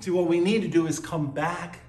See, 0.00 0.10
what 0.10 0.26
we 0.26 0.40
need 0.40 0.62
to 0.62 0.68
do 0.68 0.86
is 0.86 0.98
come 0.98 1.32
back 1.32 1.80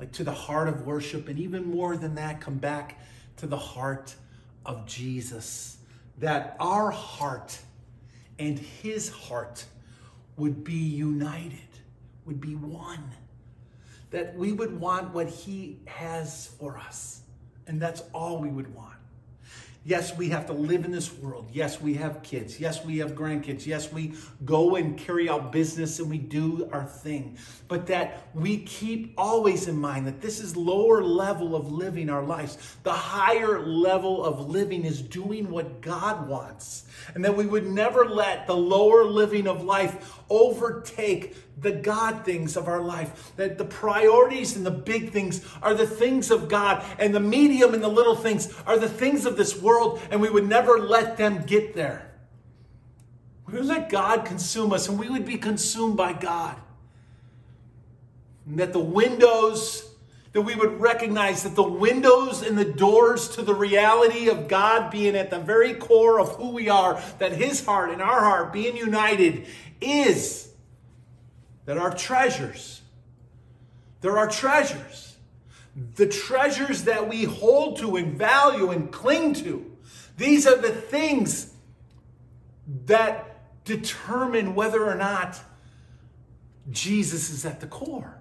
like 0.00 0.10
to 0.12 0.24
the 0.24 0.32
heart 0.32 0.66
of 0.66 0.84
worship 0.84 1.28
and 1.28 1.38
even 1.38 1.70
more 1.70 1.96
than 1.96 2.16
that 2.16 2.40
come 2.40 2.58
back 2.58 3.00
to 3.36 3.46
the 3.46 3.56
heart 3.56 4.16
of 4.66 4.84
Jesus 4.86 5.78
that 6.18 6.56
our 6.58 6.90
heart 6.90 7.56
and 8.40 8.58
his 8.58 9.10
heart 9.10 9.64
would 10.36 10.64
be 10.64 10.74
united 10.74 11.58
would 12.26 12.40
be 12.40 12.56
one 12.56 13.12
that 14.10 14.36
we 14.36 14.52
would 14.52 14.80
want 14.80 15.14
what 15.14 15.28
he 15.28 15.78
has 15.86 16.48
for 16.58 16.78
us 16.78 17.22
and 17.68 17.80
that's 17.80 18.02
all 18.12 18.40
we 18.40 18.48
would 18.48 18.74
want 18.74 18.88
Yes, 19.88 20.14
we 20.14 20.28
have 20.28 20.44
to 20.48 20.52
live 20.52 20.84
in 20.84 20.90
this 20.90 21.10
world. 21.14 21.48
Yes, 21.50 21.80
we 21.80 21.94
have 21.94 22.22
kids. 22.22 22.60
Yes, 22.60 22.84
we 22.84 22.98
have 22.98 23.12
grandkids. 23.12 23.64
Yes, 23.64 23.90
we 23.90 24.12
go 24.44 24.76
and 24.76 24.98
carry 24.98 25.30
out 25.30 25.50
business 25.50 25.98
and 25.98 26.10
we 26.10 26.18
do 26.18 26.68
our 26.72 26.84
thing. 26.84 27.38
But 27.68 27.86
that 27.86 28.28
we 28.34 28.58
keep 28.58 29.14
always 29.16 29.66
in 29.66 29.76
mind 29.76 30.06
that 30.06 30.20
this 30.20 30.40
is 30.40 30.56
lower 30.58 31.02
level 31.02 31.56
of 31.56 31.72
living 31.72 32.10
our 32.10 32.22
lives. 32.22 32.58
The 32.82 32.92
higher 32.92 33.64
level 33.64 34.22
of 34.22 34.50
living 34.50 34.84
is 34.84 35.00
doing 35.00 35.48
what 35.48 35.80
God 35.80 36.28
wants. 36.28 36.84
And 37.14 37.24
that 37.24 37.34
we 37.34 37.46
would 37.46 37.66
never 37.66 38.04
let 38.04 38.46
the 38.46 38.56
lower 38.56 39.04
living 39.04 39.46
of 39.46 39.64
life 39.64 40.17
overtake 40.30 41.36
the 41.60 41.72
God 41.72 42.24
things 42.24 42.56
of 42.56 42.68
our 42.68 42.80
life. 42.80 43.32
That 43.36 43.58
the 43.58 43.64
priorities 43.64 44.56
and 44.56 44.64
the 44.64 44.70
big 44.70 45.10
things 45.10 45.44
are 45.62 45.74
the 45.74 45.86
things 45.86 46.30
of 46.30 46.48
God, 46.48 46.84
and 46.98 47.14
the 47.14 47.20
medium 47.20 47.74
and 47.74 47.82
the 47.82 47.88
little 47.88 48.16
things 48.16 48.54
are 48.66 48.78
the 48.78 48.88
things 48.88 49.26
of 49.26 49.36
this 49.36 49.60
world, 49.60 50.00
and 50.10 50.20
we 50.20 50.30
would 50.30 50.48
never 50.48 50.78
let 50.78 51.16
them 51.16 51.44
get 51.44 51.74
there. 51.74 52.10
We 53.46 53.54
would 53.54 53.66
let 53.66 53.88
God 53.88 54.24
consume 54.24 54.72
us, 54.72 54.88
and 54.88 54.98
we 54.98 55.08
would 55.08 55.24
be 55.24 55.38
consumed 55.38 55.96
by 55.96 56.12
God. 56.12 56.56
And 58.46 58.58
that 58.58 58.72
the 58.72 58.78
windows, 58.78 59.87
that 60.38 60.44
we 60.44 60.54
would 60.54 60.80
recognize 60.80 61.42
that 61.42 61.56
the 61.56 61.68
windows 61.68 62.42
and 62.42 62.56
the 62.56 62.64
doors 62.64 63.28
to 63.30 63.42
the 63.42 63.56
reality 63.56 64.28
of 64.28 64.46
God 64.46 64.88
being 64.88 65.16
at 65.16 65.30
the 65.30 65.40
very 65.40 65.74
core 65.74 66.20
of 66.20 66.36
who 66.36 66.50
we 66.50 66.68
are, 66.68 67.02
that 67.18 67.32
His 67.32 67.64
heart 67.64 67.90
and 67.90 68.00
our 68.00 68.20
heart 68.20 68.52
being 68.52 68.76
united 68.76 69.48
is 69.80 70.52
that 71.64 71.76
our 71.76 71.92
treasures. 71.92 72.82
There 74.00 74.16
are 74.16 74.30
treasures. 74.30 75.16
The 75.96 76.06
treasures 76.06 76.84
that 76.84 77.08
we 77.08 77.24
hold 77.24 77.78
to 77.78 77.96
and 77.96 78.16
value 78.16 78.70
and 78.70 78.92
cling 78.92 79.34
to. 79.34 79.68
These 80.16 80.46
are 80.46 80.56
the 80.56 80.70
things 80.70 81.52
that 82.86 83.64
determine 83.64 84.54
whether 84.54 84.88
or 84.88 84.94
not 84.94 85.40
Jesus 86.70 87.28
is 87.28 87.44
at 87.44 87.58
the 87.58 87.66
core. 87.66 88.17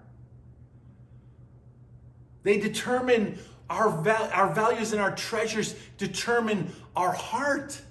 They 2.47 2.57
determine 2.57 3.39
our, 3.69 3.89
val- 3.89 4.29
our 4.31 4.53
values 4.53 4.93
and 4.93 5.01
our 5.01 5.13
treasures, 5.13 5.75
determine 5.97 6.71
our 6.95 7.11
heart. 7.11 7.81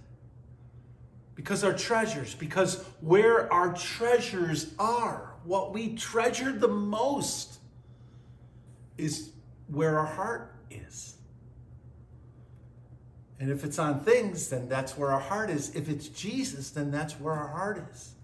Because 1.34 1.62
our 1.62 1.74
treasures, 1.74 2.34
because 2.34 2.82
where 3.02 3.52
our 3.52 3.74
treasures 3.74 4.72
are, 4.78 5.34
what 5.44 5.74
we 5.74 5.94
treasure 5.94 6.52
the 6.52 6.68
most 6.68 7.58
is 8.96 9.28
where 9.66 9.98
our 9.98 10.06
heart 10.06 10.54
is. 10.70 11.16
And 13.38 13.50
if 13.50 13.62
it's 13.62 13.78
on 13.78 14.00
things, 14.00 14.48
then 14.48 14.70
that's 14.70 14.96
where 14.96 15.12
our 15.12 15.20
heart 15.20 15.50
is. 15.50 15.76
If 15.76 15.90
it's 15.90 16.08
Jesus, 16.08 16.70
then 16.70 16.90
that's 16.90 17.20
where 17.20 17.34
our 17.34 17.48
heart 17.48 17.86
is. 17.92 18.15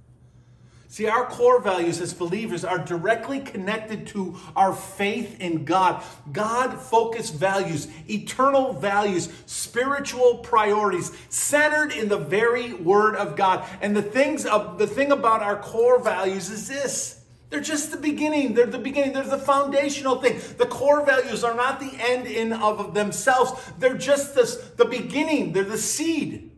See, 0.92 1.06
our 1.06 1.24
core 1.24 1.58
values 1.58 2.02
as 2.02 2.12
believers 2.12 2.66
are 2.66 2.76
directly 2.76 3.40
connected 3.40 4.06
to 4.08 4.36
our 4.54 4.74
faith 4.74 5.40
in 5.40 5.64
God. 5.64 6.04
God 6.30 6.78
focused 6.78 7.32
values, 7.32 7.88
eternal 8.10 8.74
values, 8.74 9.30
spiritual 9.46 10.40
priorities, 10.40 11.10
centered 11.30 11.92
in 11.92 12.10
the 12.10 12.18
very 12.18 12.74
word 12.74 13.16
of 13.16 13.36
God. 13.36 13.66
And 13.80 13.96
the 13.96 14.02
things 14.02 14.44
of 14.44 14.76
the 14.76 14.86
thing 14.86 15.12
about 15.12 15.42
our 15.42 15.56
core 15.56 15.98
values 15.98 16.50
is 16.50 16.68
this. 16.68 17.24
They're 17.48 17.62
just 17.62 17.90
the 17.90 17.96
beginning. 17.96 18.52
They're 18.52 18.66
the 18.66 18.76
beginning. 18.76 19.14
They're 19.14 19.22
the 19.22 19.38
foundational 19.38 20.20
thing. 20.20 20.42
The 20.58 20.66
core 20.66 21.06
values 21.06 21.42
are 21.42 21.54
not 21.54 21.80
the 21.80 21.94
end 22.00 22.26
in 22.26 22.52
of 22.52 22.92
themselves. 22.92 23.52
They're 23.78 23.96
just 23.96 24.34
this, 24.34 24.56
the 24.76 24.84
beginning. 24.84 25.54
They're 25.54 25.64
the 25.64 25.78
seed. 25.78 26.51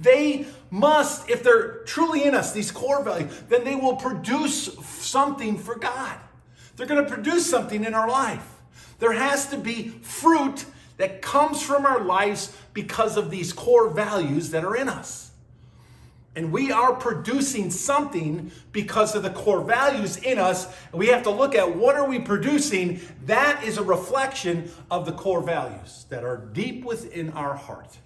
They 0.00 0.46
must, 0.70 1.28
if 1.28 1.42
they're 1.42 1.78
truly 1.84 2.24
in 2.24 2.34
us, 2.34 2.52
these 2.52 2.70
core 2.70 3.02
values, 3.02 3.42
then 3.48 3.64
they 3.64 3.74
will 3.74 3.96
produce 3.96 4.74
something 4.84 5.58
for 5.58 5.76
God. 5.76 6.18
They're 6.76 6.86
going 6.86 7.04
to 7.04 7.10
produce 7.10 7.48
something 7.48 7.84
in 7.84 7.92
our 7.92 8.08
life. 8.08 8.46
There 8.98 9.12
has 9.12 9.48
to 9.48 9.58
be 9.58 9.88
fruit 9.88 10.64
that 10.96 11.22
comes 11.22 11.62
from 11.62 11.86
our 11.86 12.00
lives 12.00 12.56
because 12.72 13.16
of 13.16 13.30
these 13.30 13.52
core 13.52 13.88
values 13.90 14.50
that 14.50 14.64
are 14.64 14.76
in 14.76 14.88
us. 14.88 15.30
And 16.36 16.52
we 16.52 16.70
are 16.70 16.94
producing 16.94 17.70
something 17.70 18.52
because 18.70 19.16
of 19.16 19.22
the 19.22 19.30
core 19.30 19.62
values 19.62 20.16
in 20.18 20.38
us. 20.38 20.66
And 20.92 20.98
we 20.98 21.08
have 21.08 21.24
to 21.24 21.30
look 21.30 21.54
at 21.54 21.76
what 21.76 21.96
are 21.96 22.08
we 22.08 22.20
producing? 22.20 23.00
That 23.26 23.64
is 23.64 23.78
a 23.78 23.82
reflection 23.82 24.70
of 24.90 25.06
the 25.06 25.12
core 25.12 25.42
values 25.42 26.06
that 26.08 26.22
are 26.22 26.36
deep 26.36 26.84
within 26.84 27.30
our 27.32 27.56
heart. 27.56 27.98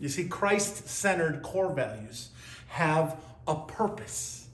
You 0.00 0.08
see, 0.08 0.28
Christ 0.28 0.88
centered 0.88 1.42
core 1.42 1.72
values 1.72 2.30
have 2.68 3.16
a 3.46 3.54
purpose. 3.56 4.46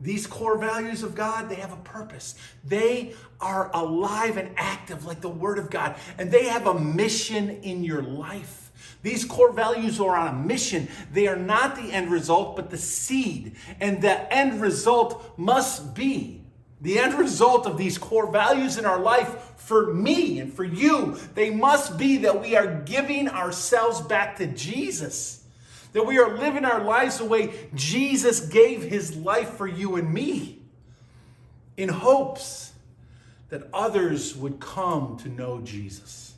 These 0.00 0.26
core 0.26 0.58
values 0.58 1.02
of 1.02 1.14
God, 1.14 1.48
they 1.48 1.56
have 1.56 1.72
a 1.72 1.76
purpose. 1.76 2.36
They 2.64 3.14
are 3.40 3.70
alive 3.74 4.36
and 4.36 4.50
active 4.56 5.04
like 5.04 5.20
the 5.20 5.28
Word 5.28 5.58
of 5.58 5.70
God, 5.70 5.96
and 6.16 6.30
they 6.30 6.46
have 6.46 6.66
a 6.66 6.78
mission 6.78 7.50
in 7.62 7.82
your 7.82 8.02
life. 8.02 8.70
These 9.02 9.24
core 9.24 9.52
values 9.52 10.00
are 10.00 10.16
on 10.16 10.28
a 10.28 10.38
mission. 10.38 10.88
They 11.12 11.26
are 11.28 11.36
not 11.36 11.76
the 11.76 11.92
end 11.92 12.10
result, 12.10 12.56
but 12.56 12.70
the 12.70 12.78
seed. 12.78 13.56
And 13.80 14.02
the 14.02 14.32
end 14.32 14.60
result 14.60 15.38
must 15.38 15.94
be 15.94 16.42
the 16.80 16.98
end 16.98 17.14
result 17.14 17.66
of 17.66 17.76
these 17.76 17.98
core 17.98 18.30
values 18.30 18.78
in 18.78 18.86
our 18.86 19.00
life 19.00 19.54
for 19.56 19.92
me 19.92 20.38
and 20.38 20.52
for 20.52 20.64
you, 20.64 21.18
they 21.34 21.50
must 21.50 21.98
be 21.98 22.18
that 22.18 22.40
we 22.40 22.56
are 22.56 22.82
giving 22.82 23.28
ourselves 23.28 24.00
back 24.00 24.36
to 24.36 24.46
Jesus. 24.46 25.44
That 25.92 26.06
we 26.06 26.18
are 26.18 26.38
living 26.38 26.64
our 26.64 26.84
lives 26.84 27.18
the 27.18 27.24
way 27.24 27.52
Jesus 27.74 28.40
gave 28.40 28.82
his 28.82 29.16
life 29.16 29.50
for 29.50 29.66
you 29.66 29.96
and 29.96 30.12
me 30.12 30.60
in 31.76 31.88
hopes 31.88 32.72
that 33.48 33.68
others 33.72 34.36
would 34.36 34.60
come 34.60 35.16
to 35.18 35.28
know 35.28 35.60
Jesus. 35.60 36.34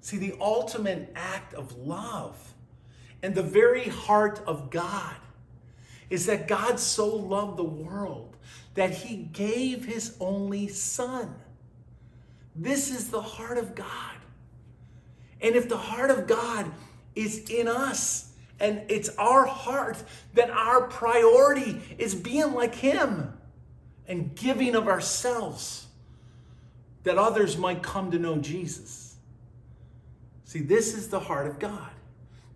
See, 0.00 0.16
the 0.16 0.34
ultimate 0.40 1.12
act 1.14 1.54
of 1.54 1.76
love 1.76 2.54
and 3.22 3.34
the 3.34 3.42
very 3.42 3.88
heart 3.88 4.40
of 4.46 4.70
God 4.70 5.16
is 6.08 6.26
that 6.26 6.48
God 6.48 6.80
so 6.80 7.06
loved 7.06 7.56
the 7.56 7.64
world 7.64 8.29
that 8.74 8.90
he 8.90 9.16
gave 9.16 9.84
his 9.84 10.16
only 10.20 10.68
son 10.68 11.34
This 12.54 12.90
is 12.90 13.10
the 13.10 13.22
heart 13.22 13.58
of 13.58 13.74
God. 13.74 14.16
And 15.40 15.56
if 15.56 15.68
the 15.68 15.76
heart 15.76 16.10
of 16.10 16.26
God 16.26 16.70
is 17.14 17.48
in 17.50 17.68
us 17.68 18.32
and 18.58 18.82
it's 18.88 19.08
our 19.16 19.46
heart, 19.46 20.02
then 20.34 20.50
our 20.50 20.82
priority 20.82 21.80
is 21.98 22.14
being 22.14 22.52
like 22.52 22.74
Him 22.74 23.32
and 24.06 24.34
giving 24.34 24.74
of 24.74 24.86
ourselves 24.86 25.86
that 27.04 27.16
others 27.16 27.56
might 27.56 27.82
come 27.82 28.10
to 28.10 28.18
know 28.18 28.36
Jesus. 28.36 29.16
See, 30.44 30.60
this 30.60 30.94
is 30.94 31.08
the 31.08 31.20
heart 31.20 31.46
of 31.46 31.58
God. 31.58 31.90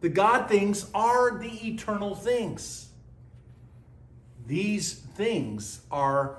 The 0.03 0.11
God 0.11 0.49
things 0.49 0.91
are 0.95 1.39
the 1.39 1.69
eternal 1.69 2.15
things. 2.15 2.84
These 4.47 4.95
things 4.95 5.81
are 5.91 6.37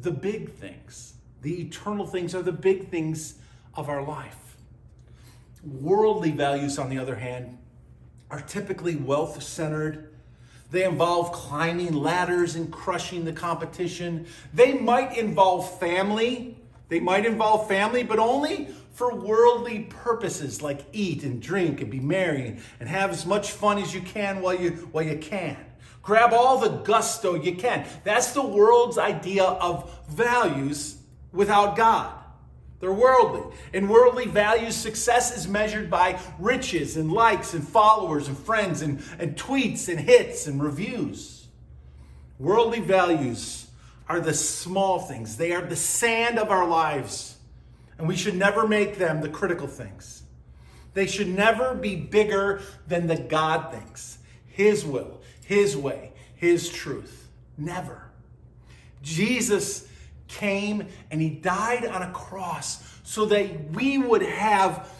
the 0.00 0.10
big 0.10 0.52
things. 0.52 1.14
The 1.42 1.60
eternal 1.62 2.06
things 2.06 2.34
are 2.34 2.42
the 2.42 2.52
big 2.52 2.88
things 2.88 3.38
of 3.74 3.88
our 3.88 4.02
life. 4.02 4.56
Worldly 5.64 6.30
values, 6.30 6.78
on 6.78 6.88
the 6.88 6.98
other 6.98 7.16
hand, 7.16 7.58
are 8.30 8.40
typically 8.40 8.96
wealth 8.96 9.42
centered. 9.42 10.12
They 10.70 10.84
involve 10.84 11.32
climbing 11.32 11.94
ladders 11.94 12.54
and 12.54 12.70
crushing 12.70 13.24
the 13.24 13.32
competition. 13.32 14.26
They 14.52 14.74
might 14.74 15.16
involve 15.16 15.78
family. 15.78 16.56
They 16.88 17.00
might 17.00 17.26
involve 17.26 17.68
family, 17.68 18.02
but 18.02 18.18
only 18.18 18.68
for 18.92 19.14
worldly 19.14 19.84
purposes 19.90 20.60
like 20.60 20.84
eat 20.92 21.22
and 21.22 21.40
drink 21.40 21.80
and 21.80 21.90
be 21.90 22.00
merry 22.00 22.58
and 22.80 22.88
have 22.88 23.10
as 23.10 23.24
much 23.24 23.52
fun 23.52 23.78
as 23.78 23.94
you 23.94 24.00
can 24.00 24.40
while 24.40 24.54
you 24.54 24.70
while 24.92 25.04
you 25.04 25.16
can. 25.18 25.56
Grab 26.08 26.32
all 26.32 26.56
the 26.56 26.70
gusto 26.70 27.34
you 27.34 27.54
can. 27.54 27.86
That's 28.02 28.32
the 28.32 28.42
world's 28.42 28.96
idea 28.96 29.44
of 29.44 29.94
values 30.08 30.96
without 31.32 31.76
God. 31.76 32.10
They're 32.80 32.94
worldly. 32.94 33.54
In 33.74 33.88
worldly 33.88 34.24
values, 34.24 34.74
success 34.74 35.36
is 35.36 35.46
measured 35.46 35.90
by 35.90 36.18
riches 36.38 36.96
and 36.96 37.12
likes 37.12 37.52
and 37.52 37.62
followers 37.62 38.26
and 38.26 38.38
friends 38.38 38.80
and, 38.80 39.02
and 39.18 39.36
tweets 39.36 39.90
and 39.90 40.00
hits 40.00 40.46
and 40.46 40.62
reviews. 40.62 41.46
Worldly 42.38 42.80
values 42.80 43.66
are 44.08 44.20
the 44.20 44.32
small 44.32 45.00
things, 45.00 45.36
they 45.36 45.52
are 45.52 45.60
the 45.60 45.76
sand 45.76 46.38
of 46.38 46.50
our 46.50 46.66
lives. 46.66 47.36
And 47.98 48.08
we 48.08 48.16
should 48.16 48.34
never 48.34 48.66
make 48.66 48.96
them 48.96 49.20
the 49.20 49.28
critical 49.28 49.66
things. 49.66 50.22
They 50.94 51.06
should 51.06 51.28
never 51.28 51.74
be 51.74 51.96
bigger 51.96 52.62
than 52.86 53.08
the 53.08 53.18
God 53.18 53.70
things 53.74 54.18
His 54.58 54.84
will, 54.84 55.20
His 55.46 55.76
way, 55.76 56.10
His 56.34 56.68
truth. 56.68 57.28
Never. 57.56 58.10
Jesus 59.02 59.86
came 60.26 60.88
and 61.12 61.22
he 61.22 61.30
died 61.30 61.86
on 61.86 62.02
a 62.02 62.10
cross 62.10 62.82
so 63.04 63.24
that 63.26 63.70
we 63.70 63.98
would 63.98 64.22
have 64.22 64.90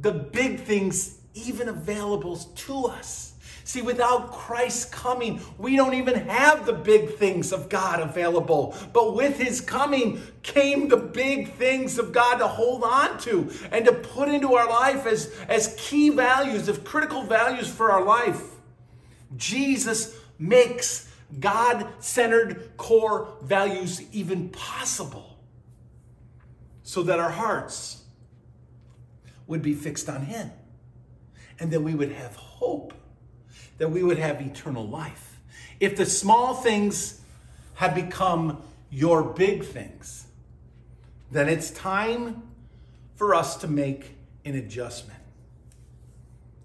the 0.00 0.10
big 0.10 0.60
things 0.60 1.18
even 1.32 1.68
available 1.68 2.36
to 2.36 2.86
us. 2.86 3.34
See, 3.62 3.82
without 3.82 4.32
Christ 4.32 4.90
coming, 4.90 5.40
we 5.58 5.76
don't 5.76 5.94
even 5.94 6.16
have 6.16 6.66
the 6.66 6.72
big 6.72 7.14
things 7.14 7.52
of 7.52 7.68
God 7.68 8.00
available. 8.00 8.76
But 8.92 9.14
with 9.14 9.38
his 9.38 9.60
coming 9.60 10.20
came 10.42 10.88
the 10.88 10.96
big 10.96 11.54
things 11.54 11.98
of 11.98 12.12
God 12.12 12.38
to 12.38 12.48
hold 12.48 12.82
on 12.82 13.18
to 13.20 13.48
and 13.70 13.84
to 13.84 13.92
put 13.92 14.28
into 14.28 14.54
our 14.54 14.68
life 14.68 15.06
as, 15.06 15.32
as 15.48 15.76
key 15.78 16.10
values, 16.10 16.68
as 16.68 16.78
critical 16.78 17.22
values 17.22 17.70
for 17.70 17.92
our 17.92 18.04
life. 18.04 18.53
Jesus 19.36 20.16
makes 20.38 21.10
God 21.40 21.88
centered 21.98 22.76
core 22.76 23.36
values 23.42 24.02
even 24.12 24.48
possible 24.50 25.38
so 26.82 27.02
that 27.02 27.18
our 27.18 27.30
hearts 27.30 28.04
would 29.46 29.62
be 29.62 29.74
fixed 29.74 30.08
on 30.08 30.22
Him 30.22 30.50
and 31.58 31.70
that 31.70 31.80
we 31.80 31.94
would 31.94 32.12
have 32.12 32.36
hope, 32.36 32.94
that 33.78 33.90
we 33.90 34.02
would 34.02 34.18
have 34.18 34.40
eternal 34.40 34.86
life. 34.86 35.40
If 35.80 35.96
the 35.96 36.06
small 36.06 36.54
things 36.54 37.20
have 37.74 37.94
become 37.94 38.62
your 38.90 39.22
big 39.22 39.64
things, 39.64 40.26
then 41.32 41.48
it's 41.48 41.70
time 41.70 42.42
for 43.16 43.34
us 43.34 43.56
to 43.56 43.68
make 43.68 44.16
an 44.44 44.54
adjustment. 44.54 45.18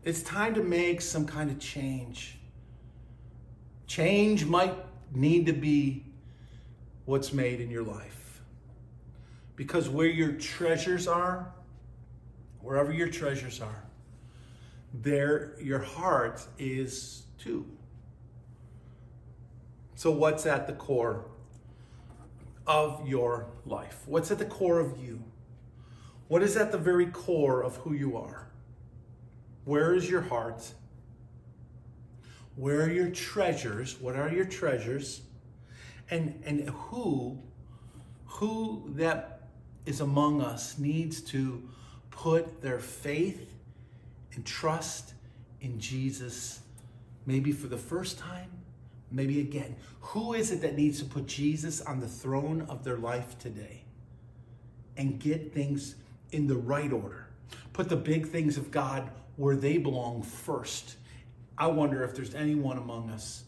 It's 0.04 0.22
time 0.22 0.54
to 0.56 0.64
make 0.64 1.02
some 1.02 1.26
kind 1.26 1.50
of 1.50 1.60
change. 1.60 2.39
Change 3.90 4.46
might 4.46 4.76
need 5.16 5.48
to 5.48 5.54
be 5.54 6.06
what's 7.06 7.34
made 7.34 7.60
in 7.60 7.72
your 7.72 7.82
life. 7.82 8.44
Because 9.56 9.90
where 9.90 10.08
your 10.08 10.34
treasures 10.34 11.08
are, 11.08 11.52
wherever 12.62 12.94
your 12.94 13.08
treasures 13.08 13.60
are, 13.60 13.84
there 14.94 15.56
your 15.60 15.80
heart 15.80 16.46
is 16.60 17.24
too. 17.40 17.66
So, 19.96 20.12
what's 20.12 20.46
at 20.46 20.68
the 20.68 20.74
core 20.74 21.26
of 22.68 23.08
your 23.08 23.48
life? 23.66 24.04
What's 24.06 24.30
at 24.30 24.38
the 24.38 24.46
core 24.46 24.80
of 24.80 25.04
you? 25.04 25.24
What 26.28 26.44
is 26.44 26.56
at 26.56 26.72
the 26.72 26.78
very 26.78 27.08
core 27.08 27.64
of 27.64 27.78
who 27.78 27.94
you 27.94 28.18
are? 28.18 28.52
Where 29.66 29.96
is 29.96 30.08
your 30.08 30.22
heart? 30.22 30.74
Where 32.60 32.82
are 32.82 32.90
your 32.90 33.10
treasures? 33.10 34.02
What 34.02 34.18
are 34.18 34.28
your 34.28 34.44
treasures? 34.44 35.22
And, 36.12 36.44
and 36.46 36.68
who, 36.70 37.40
who 38.26 38.84
that 38.96 39.48
is 39.86 40.02
among 40.02 40.42
us 40.42 40.78
needs 40.78 41.22
to 41.22 41.64
put 42.12 42.62
their 42.62 42.80
faith 42.80 43.54
and 44.34 44.46
trust 44.46 45.14
in 45.62 45.80
Jesus, 45.80 46.60
maybe 47.26 47.54
for 47.54 47.68
the 47.68 47.78
first 47.78 48.20
time, 48.20 48.50
maybe 49.10 49.40
again. 49.40 49.78
Who 50.02 50.34
is 50.34 50.52
it 50.52 50.60
that 50.62 50.76
needs 50.76 51.00
to 51.00 51.06
put 51.06 51.28
Jesus 51.28 51.80
on 51.80 52.02
the 52.02 52.10
throne 52.10 52.66
of 52.68 52.84
their 52.84 52.98
life 52.98 53.40
today 53.40 53.86
and 54.98 55.18
get 55.18 55.54
things 55.54 55.96
in 56.34 56.48
the 56.48 56.58
right 56.58 56.92
order? 56.92 57.28
Put 57.72 57.88
the 57.88 57.96
big 57.96 58.28
things 58.28 58.58
of 58.58 58.70
God 58.70 59.10
where 59.38 59.56
they 59.56 59.78
belong 59.78 60.24
first 60.24 60.98
I 61.60 61.68
wonder 61.68 62.04
if 62.04 62.16
there's 62.16 62.34
anyone 62.34 62.78
among 62.78 63.10
us 63.10 63.44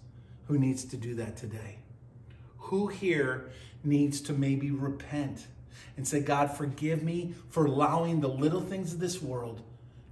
who 0.47 0.59
needs 0.59 0.84
to 0.86 0.97
do 0.97 1.16
that 1.16 1.38
today. 1.38 1.78
Who 2.57 2.88
here 2.88 3.49
needs 3.84 4.20
to 4.22 4.34
maybe 4.34 4.70
repent 4.70 5.47
and 5.95 6.05
say, 6.05 6.20
God, 6.20 6.55
forgive 6.55 7.03
me 7.03 7.34
for 7.49 7.66
allowing 7.66 8.20
the 8.20 8.28
little 8.28 8.62
things 8.62 8.93
of 8.93 8.99
this 8.99 9.22
world 9.22 9.62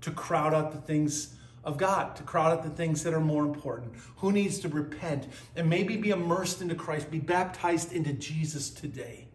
to 0.02 0.12
crowd 0.12 0.54
out 0.54 0.72
the 0.72 0.78
things 0.78 1.36
of 1.66 1.78
God, 1.78 2.16
to 2.16 2.24
crowd 2.24 2.52
out 2.52 2.64
the 2.64 2.70
things 2.70 3.04
that 3.04 3.14
are 3.14 3.20
more 3.20 3.44
important? 3.44 3.94
Who 4.18 4.32
needs 4.32 4.60
to 4.60 4.70
repent 4.70 5.28
and 5.58 5.70
maybe 5.70 5.98
be 5.98 6.12
immersed 6.12 6.62
into 6.62 6.76
Christ, 6.76 7.12
be 7.12 7.20
baptized 7.20 7.92
into 7.92 8.14
Jesus 8.14 8.70
today? 8.70 9.28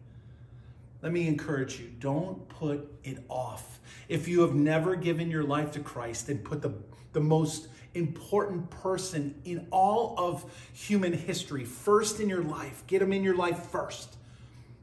Let 1.03 1.11
me 1.11 1.27
encourage 1.27 1.79
you 1.79 1.91
don't 1.99 2.49
put 2.49 2.91
it 3.03 3.23
off. 3.29 3.79
If 4.09 4.27
you 4.27 4.41
have 4.41 4.55
never 4.55 4.95
given 4.95 5.29
your 5.29 5.43
life 5.43 5.71
to 5.73 5.79
Christ 5.79 6.29
and 6.29 6.43
put 6.43 6.63
the, 6.63 6.73
the 7.15 7.21
most 7.21 7.69
important 7.95 8.69
person 8.69 9.33
in 9.45 9.65
all 9.71 10.13
of 10.17 10.45
human 10.73 11.13
history 11.13 11.63
first 11.63 12.19
in 12.19 12.29
your 12.29 12.43
life. 12.43 12.83
Get 12.85 12.99
them 12.99 13.13
in 13.13 13.23
your 13.23 13.35
life 13.35 13.57
first. 13.71 14.17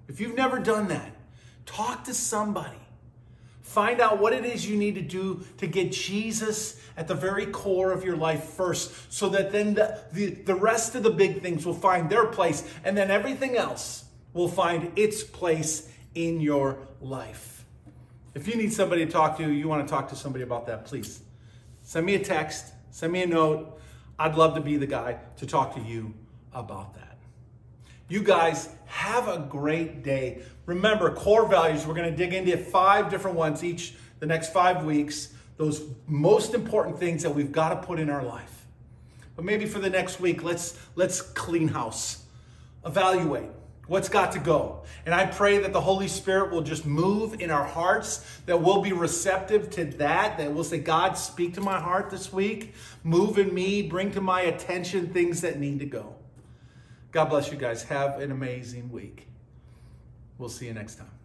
If 0.09 0.19
you've 0.19 0.35
never 0.35 0.59
done 0.59 0.89
that, 0.89 1.15
talk 1.67 2.05
to 2.05 2.15
somebody. 2.15 2.79
Find 3.61 4.01
out 4.01 4.19
what 4.19 4.33
it 4.33 4.45
is 4.45 4.69
you 4.69 4.77
need 4.77 4.97
to 4.97 5.03
do 5.03 5.45
to 5.59 5.67
get 5.67 5.93
Jesus 5.93 6.81
at 6.97 7.07
the 7.07 7.15
very 7.15 7.47
core 7.47 7.93
of 7.93 8.03
your 8.05 8.17
life 8.17 8.45
first, 8.45 9.13
so 9.13 9.29
that 9.29 9.53
then 9.53 9.75
the, 9.75 9.99
the, 10.13 10.31
the 10.31 10.55
rest 10.55 10.95
of 10.95 11.03
the 11.03 11.11
big 11.11 11.43
things 11.43 11.65
will 11.65 11.75
find 11.75 12.11
their 12.11 12.27
place, 12.27 12.65
and 12.83 12.97
then 12.97 13.11
everything 13.11 13.57
else 13.57 14.05
will 14.33 14.49
find 14.49 14.91
its 14.97 15.23
place 15.23 15.89
in 16.15 16.41
your 16.41 16.79
life. 17.01 17.65
If 18.35 18.49
you 18.49 18.57
need 18.57 18.73
somebody 18.73 19.07
to 19.07 19.13
talk 19.13 19.37
to, 19.39 19.51
you 19.51 19.69
want 19.69 19.87
to 19.87 19.91
talk 19.91 20.09
to 20.09 20.17
somebody 20.17 20.43
about 20.43 20.67
that, 20.67 20.87
please 20.87 21.21
send 21.93 22.07
me 22.07 22.15
a 22.15 22.25
text 22.25 22.73
Send 22.93 23.15
me 23.15 23.23
a 23.23 23.27
note. 23.27 23.81
I'd 24.19 24.37
love 24.37 24.55
to 24.55 24.61
be 24.61 24.77
the 24.77 24.87
guy 24.87 25.19
to 25.39 25.47
talk 25.47 25.75
to 25.77 25.81
you 25.81 26.13
about 26.53 26.95
that. 26.95 27.17
You 28.09 28.23
guys 28.23 28.69
have 28.85 29.29
a 29.29 29.39
great 29.39 30.03
day. 30.03 30.43
Remember, 30.67 31.11
core 31.15 31.49
values, 31.49 31.87
we're 31.87 31.95
going 31.95 32.11
to 32.11 32.17
dig 32.17 32.35
into 32.35 32.55
five 32.59 33.11
different 33.11 33.39
ones 33.39 33.65
each 33.65 33.95
the 34.21 34.27
next 34.27 34.53
five 34.53 34.85
weeks. 34.85 35.33
Those 35.57 35.87
most 36.07 36.53
important 36.53 36.99
things 36.99 37.23
that 37.23 37.35
we've 37.35 37.51
got 37.51 37.71
to 37.71 37.87
put 37.87 37.99
in 37.99 38.11
our 38.11 38.23
life. 38.23 38.67
But 39.37 39.47
maybe 39.47 39.65
for 39.65 39.79
the 39.79 39.91
next 39.91 40.21
week, 40.21 40.43
let's 40.43 40.79
let's 40.95 41.23
clean 41.23 41.69
house. 41.69 42.27
Evaluate 42.85 43.49
what's 43.87 44.09
got 44.09 44.33
to 44.33 44.39
go. 44.39 44.83
And 45.05 45.15
I 45.15 45.27
pray 45.27 45.59
that 45.59 45.73
the 45.73 45.81
Holy 45.81 46.09
Spirit 46.09 46.53
will 46.53 46.63
just 46.63 46.87
move 46.87 47.41
in 47.41 47.51
our 47.51 47.65
hearts, 47.65 48.25
that 48.47 48.61
we'll 48.61 48.83
be 48.83 48.93
receptive 48.93 49.71
to 49.71 49.85
that, 49.85 50.39
that 50.39 50.53
we'll 50.53 50.65
say, 50.65 50.79
God, 50.79 51.15
speak 51.15 51.55
to 51.55 51.61
my 51.61 51.81
heart 51.81 52.11
this 52.11 52.33
week, 52.33 52.75
move 53.03 53.39
in 53.39 53.53
me, 53.53 53.83
bring 53.83 54.13
to 54.13 54.21
my 54.21 54.43
attention 54.43 55.09
things 55.13 55.41
that 55.41 55.59
need 55.59 55.81
to 55.81 55.87
go. 55.87 56.15
God 57.11 57.27
bless 57.27 57.51
you 57.51 57.59
guys. 57.59 57.83
Have 57.85 58.21
an 58.21 58.31
amazing 58.31 58.91
week. 58.91 59.27
We'll 60.39 60.49
see 60.49 60.67
you 60.67 60.75
next 60.75 60.97
time. 60.97 61.22